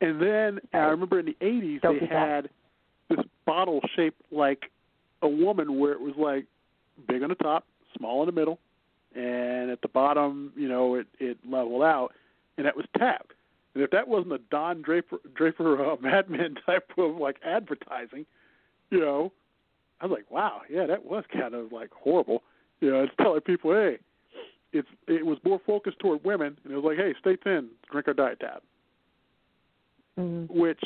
[0.00, 2.48] And then I remember in the 80s Don't they had
[3.08, 4.70] this bottle shaped like
[5.22, 6.46] a woman, where it was like
[7.08, 7.64] big on the top,
[7.96, 8.58] small in the middle,
[9.14, 12.12] and at the bottom, you know, it it leveled out,
[12.56, 13.26] and that was Tab.
[13.74, 18.26] And if that wasn't a Don Draper Draper uh, Mad Men type of like advertising,
[18.90, 19.32] you know,
[20.00, 22.42] I was like, wow, yeah, that was kind of like horrible.
[22.80, 23.98] You know, it's telling people, hey,
[24.72, 28.08] it's it was more focused toward women, and it was like, hey, stay thin, drink
[28.08, 28.62] our diet tab.
[30.18, 30.48] Mhm.
[30.50, 30.82] Which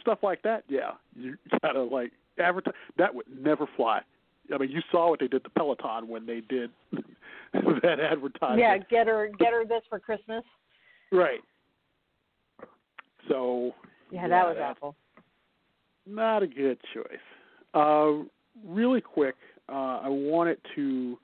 [0.00, 2.74] stuff like that, yeah, you gotta like advertise.
[2.96, 4.00] That would never fly.
[4.52, 6.70] I mean, you saw what they did to Peloton when they did
[7.52, 8.60] that advertising.
[8.60, 10.44] Yeah, get her get her this for Christmas.
[11.12, 11.40] Right.
[13.28, 13.74] So
[14.10, 14.96] Yeah, that was awful.
[16.06, 17.18] Not a good choice.
[17.74, 18.24] Uh,
[18.66, 19.34] really quick,
[19.68, 21.18] uh, I wanted to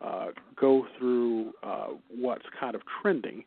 [0.00, 0.26] uh,
[0.58, 3.44] go through uh, what's kind of trending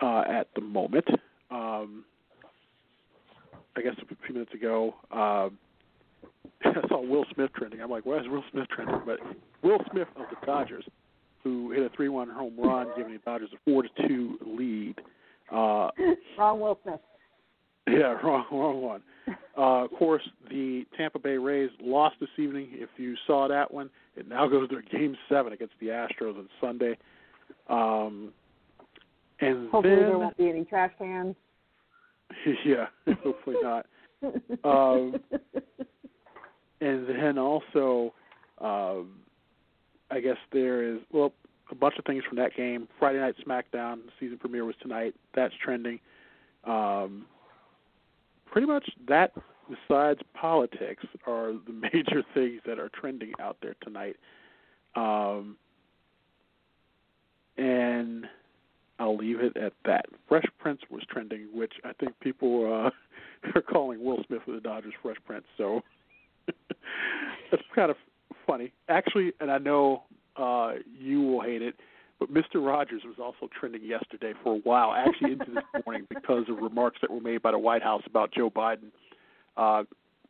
[0.00, 1.06] uh, at the moment.
[1.50, 2.04] Um,
[3.76, 5.48] I guess a few minutes ago, uh,
[6.64, 7.80] I saw Will Smith trending.
[7.80, 9.00] I'm like, why is Will Smith trending?
[9.04, 9.18] But
[9.62, 10.84] Will Smith of the Dodgers,
[11.42, 14.94] who hit a three-one home run, giving the Dodgers a four-to-two lead.
[15.50, 15.90] Uh,
[16.38, 17.00] Wrong Will Smith.
[17.88, 19.02] yeah, wrong, wrong one.
[19.54, 22.70] Uh, of course, the Tampa Bay Rays lost this evening.
[22.72, 26.48] If you saw that one, it now goes to Game Seven against the Astros on
[26.58, 26.96] Sunday.
[27.68, 28.32] Um,
[29.40, 31.36] and Hopefully then, there won't be any trash cans.
[32.64, 32.86] yeah,
[33.22, 33.86] hopefully not.
[34.64, 35.16] Um,
[36.82, 38.12] And then also,
[38.58, 39.20] um,
[40.10, 41.32] I guess there is well
[41.70, 42.88] a bunch of things from that game.
[42.98, 45.14] Friday Night SmackDown season premiere was tonight.
[45.32, 46.00] That's trending.
[46.64, 47.26] Um,
[48.52, 49.32] pretty much that,
[49.68, 54.16] besides politics, are the major things that are trending out there tonight.
[54.94, 55.56] Um,
[57.56, 58.26] and
[58.98, 60.06] I'll leave it at that.
[60.28, 62.90] Fresh Prince was trending, which I think people uh,
[63.54, 65.44] are calling Will Smith of the Dodgers Fresh Prince.
[65.56, 65.80] So
[67.50, 67.96] that's kind of
[68.46, 69.32] funny, actually.
[69.40, 70.04] And I know
[70.36, 71.74] uh, you will hate it,
[72.22, 72.64] but Mr.
[72.64, 76.98] Rogers was also trending yesterday for a while, actually into this morning, because of remarks
[77.00, 78.90] that were made by the White House about Joe Biden,
[79.56, 79.82] uh,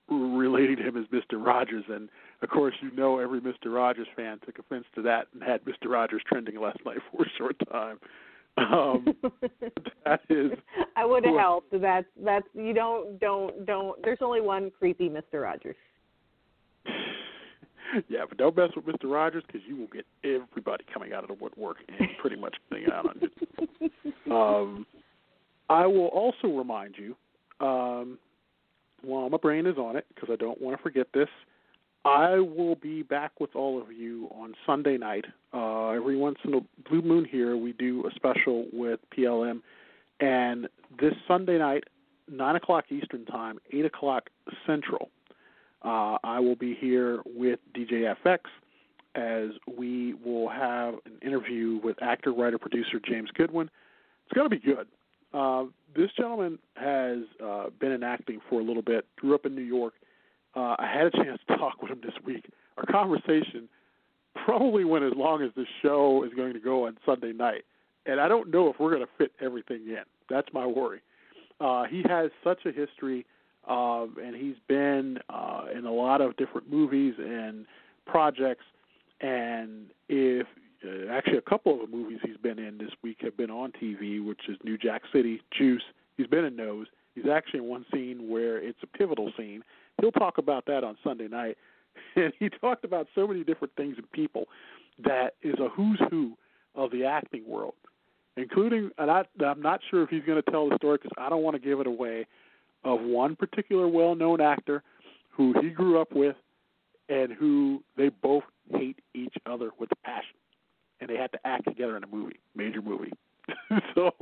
[0.09, 1.45] relating to him as Mr.
[1.45, 1.85] Rogers.
[1.89, 2.09] And
[2.41, 3.67] of course, you know every Mr.
[3.67, 5.89] Rogers fan took offense to that and had Mr.
[5.91, 7.99] Rogers trending last night for a short time.
[8.57, 9.07] Um,
[10.05, 10.53] that is.
[10.97, 11.73] I would have helped.
[11.73, 14.03] That's that's you don't don't don't.
[14.03, 15.43] There's only one creepy Mr.
[15.43, 15.77] Rogers.
[18.09, 19.11] Yeah, but don't mess with Mr.
[19.11, 22.91] Rogers because you will get everybody coming out of the woodwork and pretty much putting
[22.93, 23.91] out on you.
[24.31, 24.87] Um,
[25.69, 27.17] I will also remind you,
[27.61, 28.19] um,
[29.03, 31.29] while my brain is on it, because I don't want to forget this,
[32.05, 35.25] I will be back with all of you on Sunday night.
[35.53, 39.61] Uh, every once in a blue moon here, we do a special with PLM,
[40.21, 40.69] and
[41.01, 41.85] this Sunday night,
[42.31, 44.31] nine o'clock Eastern time, eight o'clock
[44.67, 45.11] Central.
[45.85, 48.39] Uh, I will be here with DJ FX
[49.15, 53.69] as we will have an interview with actor, writer, producer James Goodwin.
[54.27, 54.87] It's going to be good.
[55.35, 55.65] Uh,
[55.95, 59.63] this gentleman has uh, been in acting for a little bit, grew up in New
[59.63, 59.95] York.
[60.55, 62.47] Uh, I had a chance to talk with him this week.
[62.77, 63.69] Our conversation
[64.45, 67.65] probably went as long as the show is going to go on Sunday night.
[68.07, 70.03] And I don't know if we're going to fit everything in.
[70.29, 71.01] That's my worry.
[71.61, 73.27] Uh, he has such a history
[73.69, 77.67] um, and he's been uh, in a lot of different movies and
[78.07, 78.65] projects.
[79.21, 80.47] And if
[80.85, 83.73] uh, actually a couple of the movies he's been in this week have been on
[83.73, 85.83] TV, which is New Jack City, Juice.
[86.17, 86.87] He's been in those.
[87.15, 89.63] He's actually in one scene where it's a pivotal scene.
[90.01, 91.57] He'll talk about that on Sunday night.
[92.17, 94.47] And he talked about so many different things and people
[95.05, 96.33] that is a who's who
[96.75, 97.75] of the acting world,
[98.39, 101.29] including, and I, I'm not sure if he's going to tell the story because I
[101.29, 102.27] don't want to give it away
[102.85, 104.83] of one particular well-known actor
[105.31, 106.37] who he grew up with
[107.09, 110.37] and who they both hate each other with passion.
[111.01, 113.13] And they had to act together in a movie major movie.
[113.95, 114.13] So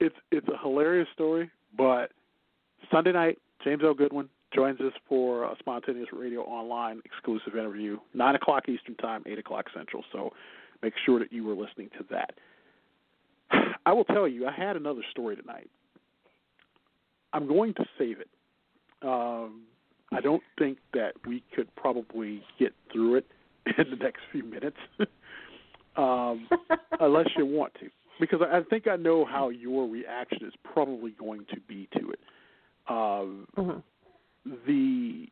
[0.00, 2.12] it's it's a hilarious story but
[2.90, 3.94] sunday night james l.
[3.94, 9.38] Goodwin joins us for a spontaneous radio online exclusive interview nine o'clock eastern time eight
[9.38, 10.04] o'clock central.
[10.12, 10.32] So
[10.82, 12.34] make sure that you were listening to that.
[13.86, 15.70] I will tell you i had another story tonight
[17.32, 18.28] I'm going to save it.
[19.02, 19.62] Um,
[20.12, 23.26] I don't think that we could probably get through it
[23.78, 24.76] in the next few minutes,
[25.96, 26.48] um,
[27.00, 27.88] unless you want to,
[28.20, 32.20] because I think I know how your reaction is probably going to be to it.
[32.88, 34.50] Um, mm-hmm.
[34.66, 35.26] The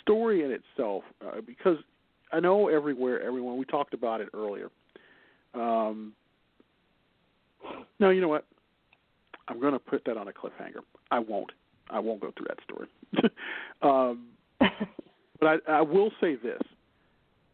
[0.00, 1.76] story in itself, uh, because
[2.32, 3.58] I know everywhere, everyone.
[3.58, 4.70] We talked about it earlier.
[5.54, 6.14] Um,
[8.00, 8.46] no, you know what?
[9.48, 10.80] I'm going to put that on a cliffhanger.
[11.12, 11.52] I won't.
[11.90, 12.88] I won't go through that story.
[13.82, 14.28] um,
[15.38, 16.62] but I, I will say this: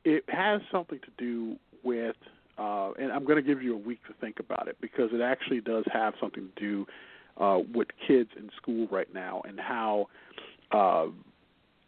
[0.04, 2.16] it has something to do with,
[2.56, 5.20] uh, and I'm going to give you a week to think about it because it
[5.20, 6.86] actually does have something to do
[7.42, 10.06] uh, with kids in school right now and how
[10.70, 11.06] uh,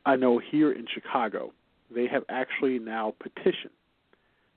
[0.05, 1.53] I know here in Chicago
[1.95, 3.73] they have actually now petitioned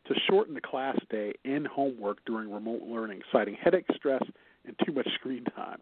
[0.08, 4.22] to shorten the class day and homework during remote learning, citing headache, stress,
[4.66, 5.80] and too much screen time.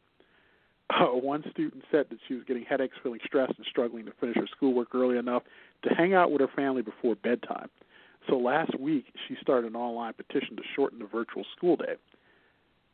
[0.92, 4.36] Uh, one student said that she was getting headaches, feeling stressed, and struggling to finish
[4.36, 5.44] her schoolwork early enough
[5.84, 7.70] to hang out with her family before bedtime.
[8.30, 11.96] So last week, she started an online petition to shorten the virtual school day.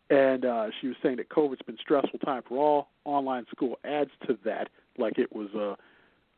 [0.10, 2.88] And uh, she was saying that COVID's been stressful time for all.
[3.04, 5.76] Online school adds to that, like it was a,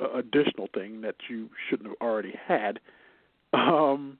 [0.04, 2.80] a additional thing that you shouldn't have already had.
[3.54, 4.18] Um,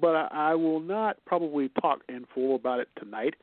[0.00, 3.34] but I, I will not probably talk in full about it tonight.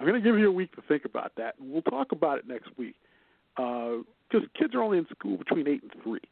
[0.00, 2.48] I'm going to give you a week to think about that, we'll talk about it
[2.48, 2.96] next week.
[3.56, 6.22] Because uh, kids are only in school between eight and three,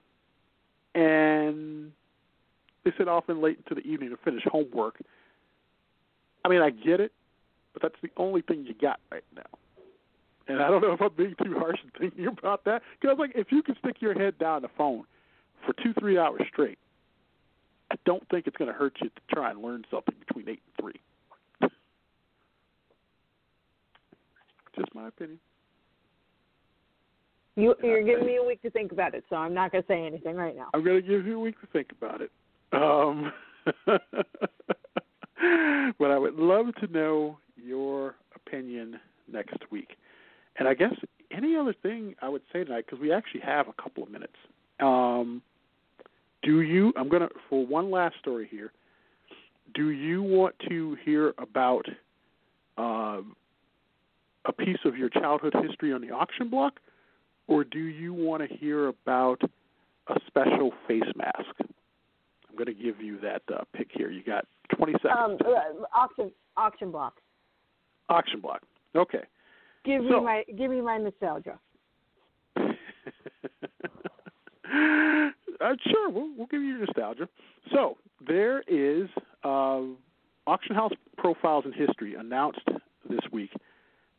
[0.94, 1.92] and
[2.84, 4.98] they sit often late into the evening to finish homework.
[6.44, 7.12] I mean, I get it,
[7.74, 9.42] but that's the only thing you got right now.
[10.46, 12.82] And I don't know if I'm being too harsh in thinking about that.
[12.98, 15.04] Because, like, if you can stick your head down the phone
[15.66, 16.78] for two, three hours straight,
[17.90, 20.62] I don't think it's going to hurt you to try and learn something between eight
[20.64, 21.00] and three.
[24.78, 25.38] Just my opinion.
[27.56, 29.88] You, you're giving me a week to think about it, so I'm not going to
[29.88, 30.68] say anything right now.
[30.74, 32.30] I'm going to give you a week to think about it.
[32.72, 33.32] Um,
[35.98, 39.00] but I would love to know your opinion
[39.30, 39.96] next week.
[40.58, 40.94] And I guess
[41.30, 44.36] any other thing I would say tonight because we actually have a couple of minutes.
[44.80, 45.42] Um,
[46.42, 46.92] do you?
[46.96, 48.72] I'm gonna for one last story here.
[49.74, 51.84] Do you want to hear about
[52.76, 53.20] uh,
[54.48, 56.80] a piece of your childhood history on the auction block,
[57.46, 59.40] or do you want to hear about
[60.08, 61.54] a special face mask?
[61.60, 64.10] I'm going to give you that uh, pick here.
[64.10, 64.46] You got
[64.76, 65.40] 20 Um, seconds.
[65.46, 67.14] uh, auction auction block.
[68.08, 68.62] auction block.
[68.96, 69.22] Okay.
[69.84, 71.58] Give So- me my give me my nostalgia.
[72.56, 72.70] uh,
[75.86, 77.28] sure, we'll, we'll give you your nostalgia.
[77.72, 77.96] So
[78.26, 79.08] there is
[79.44, 79.82] uh,
[80.46, 82.60] Auction House Profiles in History announced
[83.08, 83.50] this week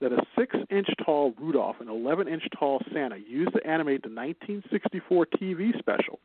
[0.01, 5.77] that a six-inch tall Rudolph and 11-inch tall Santa used to animate the 1964 TV
[5.77, 6.19] special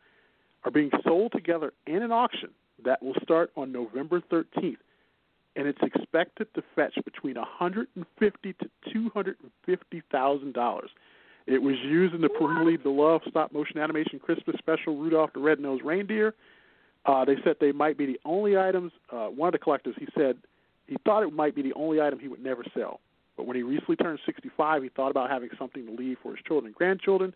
[0.65, 2.51] are being sold together in an auction
[2.85, 4.77] that will start on November 13th,
[5.57, 10.91] and it's expected to fetch between 150 to 250 thousand dollars.
[11.47, 15.85] It was used in the perennially beloved stop motion animation Christmas special Rudolph the Red-Nosed
[15.85, 16.35] Reindeer.
[17.05, 18.93] Uh, they said they might be the only items.
[19.13, 20.39] Uh, one of the collectors, he said,
[20.87, 23.01] he thought it might be the only item he would never sell.
[23.37, 26.45] But when he recently turned 65, he thought about having something to leave for his
[26.47, 27.35] children and grandchildren.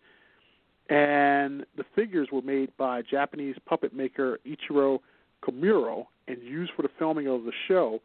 [0.89, 4.99] And the figures were made by Japanese puppet maker Ichiro
[5.43, 8.01] Komuro and used for the filming of the show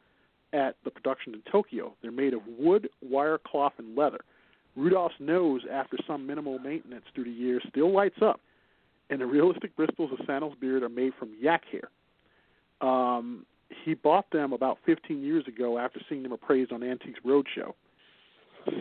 [0.53, 1.95] at the production in Tokyo.
[2.03, 4.21] They're made of wood, wire, cloth, and leather.
[4.77, 8.41] Rudolph's nose, after some minimal maintenance through the years, still lights up,
[9.09, 11.91] and the realistic bristles of Santa's beard are made from yak hair.
[12.81, 13.47] Um,
[13.85, 17.75] he bought them about 15 years ago after seeing them appraised on Antiques Roadshow.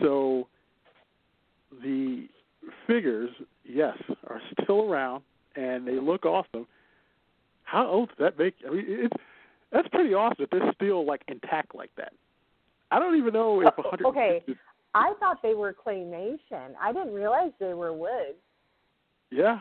[0.00, 0.48] So
[1.82, 2.28] the
[2.86, 3.30] figures,
[3.64, 3.96] yes,
[4.28, 5.22] are still around,
[5.56, 6.66] and they look awesome.
[7.64, 8.54] How old does that make?
[8.66, 9.16] I mean, it's
[9.72, 12.12] that's pretty awesome that they're still like intact like that.
[12.90, 14.06] I don't even know if Uh, 100.
[14.06, 14.44] okay.
[14.94, 16.74] I thought they were claymation.
[16.80, 18.36] I didn't realize they were wood.
[19.30, 19.60] Yeah.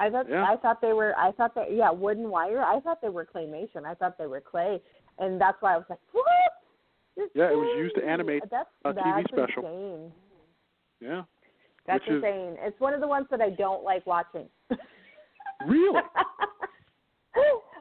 [0.00, 0.44] I thought Yeah.
[0.44, 2.62] I thought they were I thought that yeah wooden wire.
[2.62, 3.86] I thought they were claymation.
[3.86, 4.82] I thought they were clay,
[5.18, 6.26] and that's why I was like what?
[7.16, 9.64] Yeah, it was used to animate that's, a TV that's special.
[9.64, 10.12] Insane.
[11.00, 11.22] Yeah.
[11.86, 12.56] That's Which is- insane.
[12.60, 14.48] It's one of the ones that I don't like watching.
[15.66, 16.00] Really?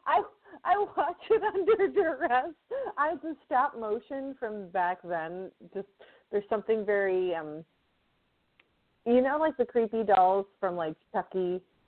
[0.06, 0.22] I
[0.64, 2.54] I watch it under duress.
[2.98, 5.52] I the stop motion from back then.
[5.74, 5.88] Just
[6.32, 7.66] there's something very um,
[9.06, 11.60] you know, like the creepy dolls from like Chucky.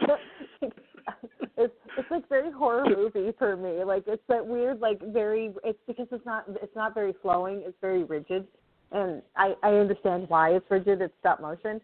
[1.56, 3.84] it's it's like very horror movie for me.
[3.84, 5.52] Like it's that weird, like very.
[5.64, 7.62] It's because it's not it's not very flowing.
[7.64, 8.46] It's very rigid,
[8.92, 11.00] and I I understand why it's rigid.
[11.00, 11.80] It's stop motion.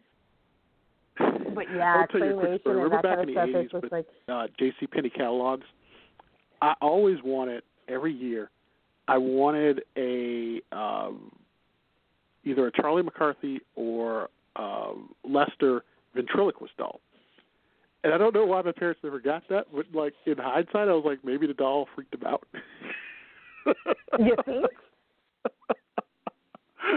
[1.18, 3.70] But yeah, I'll tell you a quick claymation and that kind of stuff 80s is
[3.70, 4.87] just like uh, J.C.
[4.89, 5.66] Penney catalogs.
[6.61, 8.51] I always wanted every year.
[9.07, 11.31] I wanted a um,
[12.45, 17.01] either a Charlie McCarthy or um, Lester ventriloquist doll.
[18.05, 20.93] And I don't know why my parents never got that, but like in hindsight, I
[20.93, 22.47] was like, maybe the doll freaked them out.
[24.19, 24.67] You think?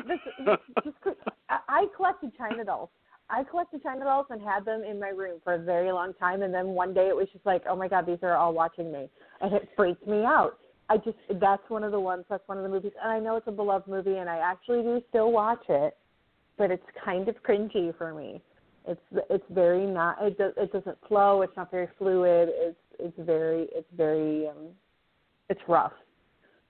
[0.06, 1.18] this, this, just,
[1.50, 2.90] I, I collected China dolls.
[3.30, 6.42] I collected China dolls and had them in my room for a very long time,
[6.42, 8.92] and then one day it was just like, oh my god, these are all watching
[8.92, 10.60] me, and it freaked me out.
[10.90, 12.26] I just that's one of the ones.
[12.30, 14.82] That's one of the movies, and I know it's a beloved movie, and I actually
[14.82, 15.96] do still watch it,
[16.58, 18.42] but it's kind of cringy for me.
[18.88, 20.18] It's it's very not.
[20.22, 21.42] It does it doesn't flow.
[21.42, 22.50] It's not very fluid.
[22.52, 24.70] It's it's very it's very um,
[25.50, 25.92] it's rough.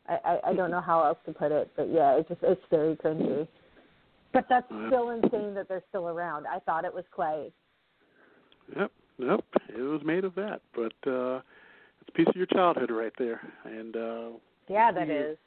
[0.09, 2.61] I, I I don't know how else to put it, but yeah, it's just it's
[2.72, 3.47] very cringy.
[4.34, 6.47] But that's still insane that they're still around.
[6.47, 7.51] I thought it was clay.
[8.76, 11.41] Yep, yep, It was made of that, but uh
[12.01, 13.41] it's a piece of your childhood right there.
[13.63, 14.30] And uh
[14.68, 15.38] Yeah, that is.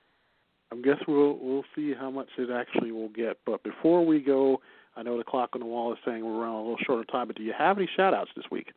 [0.73, 3.39] I guess we'll we'll see how much it actually will get.
[3.45, 4.61] But before we go,
[4.97, 7.07] I know the clock on the wall is saying we're running a little short on
[7.07, 7.27] time.
[7.29, 8.73] But do you have any shout outs this week?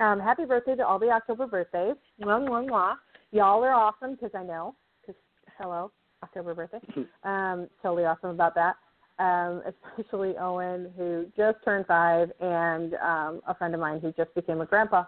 [0.00, 1.96] Um, happy birthday to all the October birthdays.
[2.20, 2.94] Mwah, mwah, mwah.
[3.30, 4.74] Y'all are awesome because I know.
[5.00, 5.20] Because
[5.58, 6.80] hello, October birthday.
[7.24, 8.76] um, totally awesome about that.
[9.18, 14.34] Um, especially Owen, who just turned five, and um, a friend of mine who just
[14.34, 15.04] became a grandpa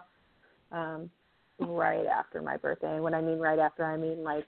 [0.71, 1.09] um,
[1.59, 2.93] right after my birthday.
[2.93, 4.45] And when I mean right after, I mean like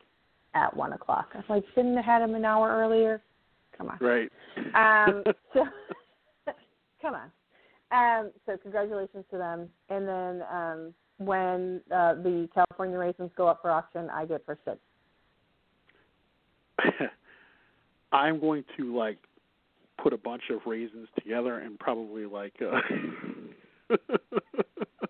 [0.54, 1.34] at one o'clock.
[1.36, 3.22] I like, shouldn't have had him an hour earlier.
[3.78, 3.98] Come on.
[4.02, 4.32] Right.
[4.76, 5.24] Um,
[5.54, 5.66] so,
[7.02, 7.32] come on.
[7.92, 9.70] Um, so congratulations to them.
[9.90, 14.62] And then um, when uh, the California raisins go up for auction, I get first
[14.66, 14.80] dibs.
[18.12, 19.18] I'm going to like
[20.02, 22.80] put a bunch of raisins together and probably like uh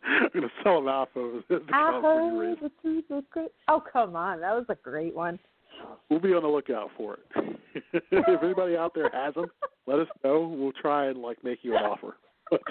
[0.04, 2.60] I'm gonna sell them off of the I California raisins.
[2.62, 3.52] the truth is great.
[3.68, 5.38] Oh come on, that was a great one.
[6.10, 7.60] We'll be on the lookout for it.
[8.12, 9.48] if anybody out there has them,
[9.86, 10.48] let us know.
[10.48, 12.18] We'll try and like make you an offer.
[12.52, 12.62] but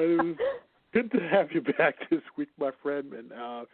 [0.00, 0.36] it was
[0.92, 3.12] good to have you back this week, my friend.
[3.12, 3.64] And uh,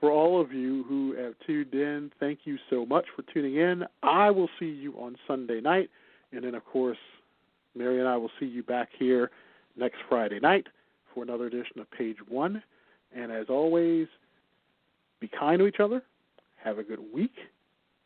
[0.00, 3.84] for all of you who have tuned in, thank you so much for tuning in.
[4.02, 5.90] I will see you on Sunday night,
[6.32, 6.98] and then of course,
[7.76, 9.30] Mary and I will see you back here
[9.76, 10.66] next Friday night
[11.14, 12.62] for another edition of Page One.
[13.14, 14.08] And as always,
[15.20, 16.02] be kind to each other.
[16.64, 17.34] Have a good week,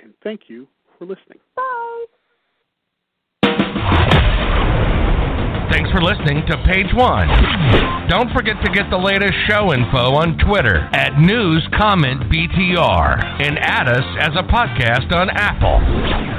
[0.01, 0.67] and thank you
[0.99, 1.39] for listening.
[1.55, 2.05] Bye.
[5.71, 7.29] Thanks for listening to Page One.
[8.09, 13.59] Don't forget to get the latest show info on Twitter at News Comment BTR and
[13.59, 16.36] add us as a podcast on Apple.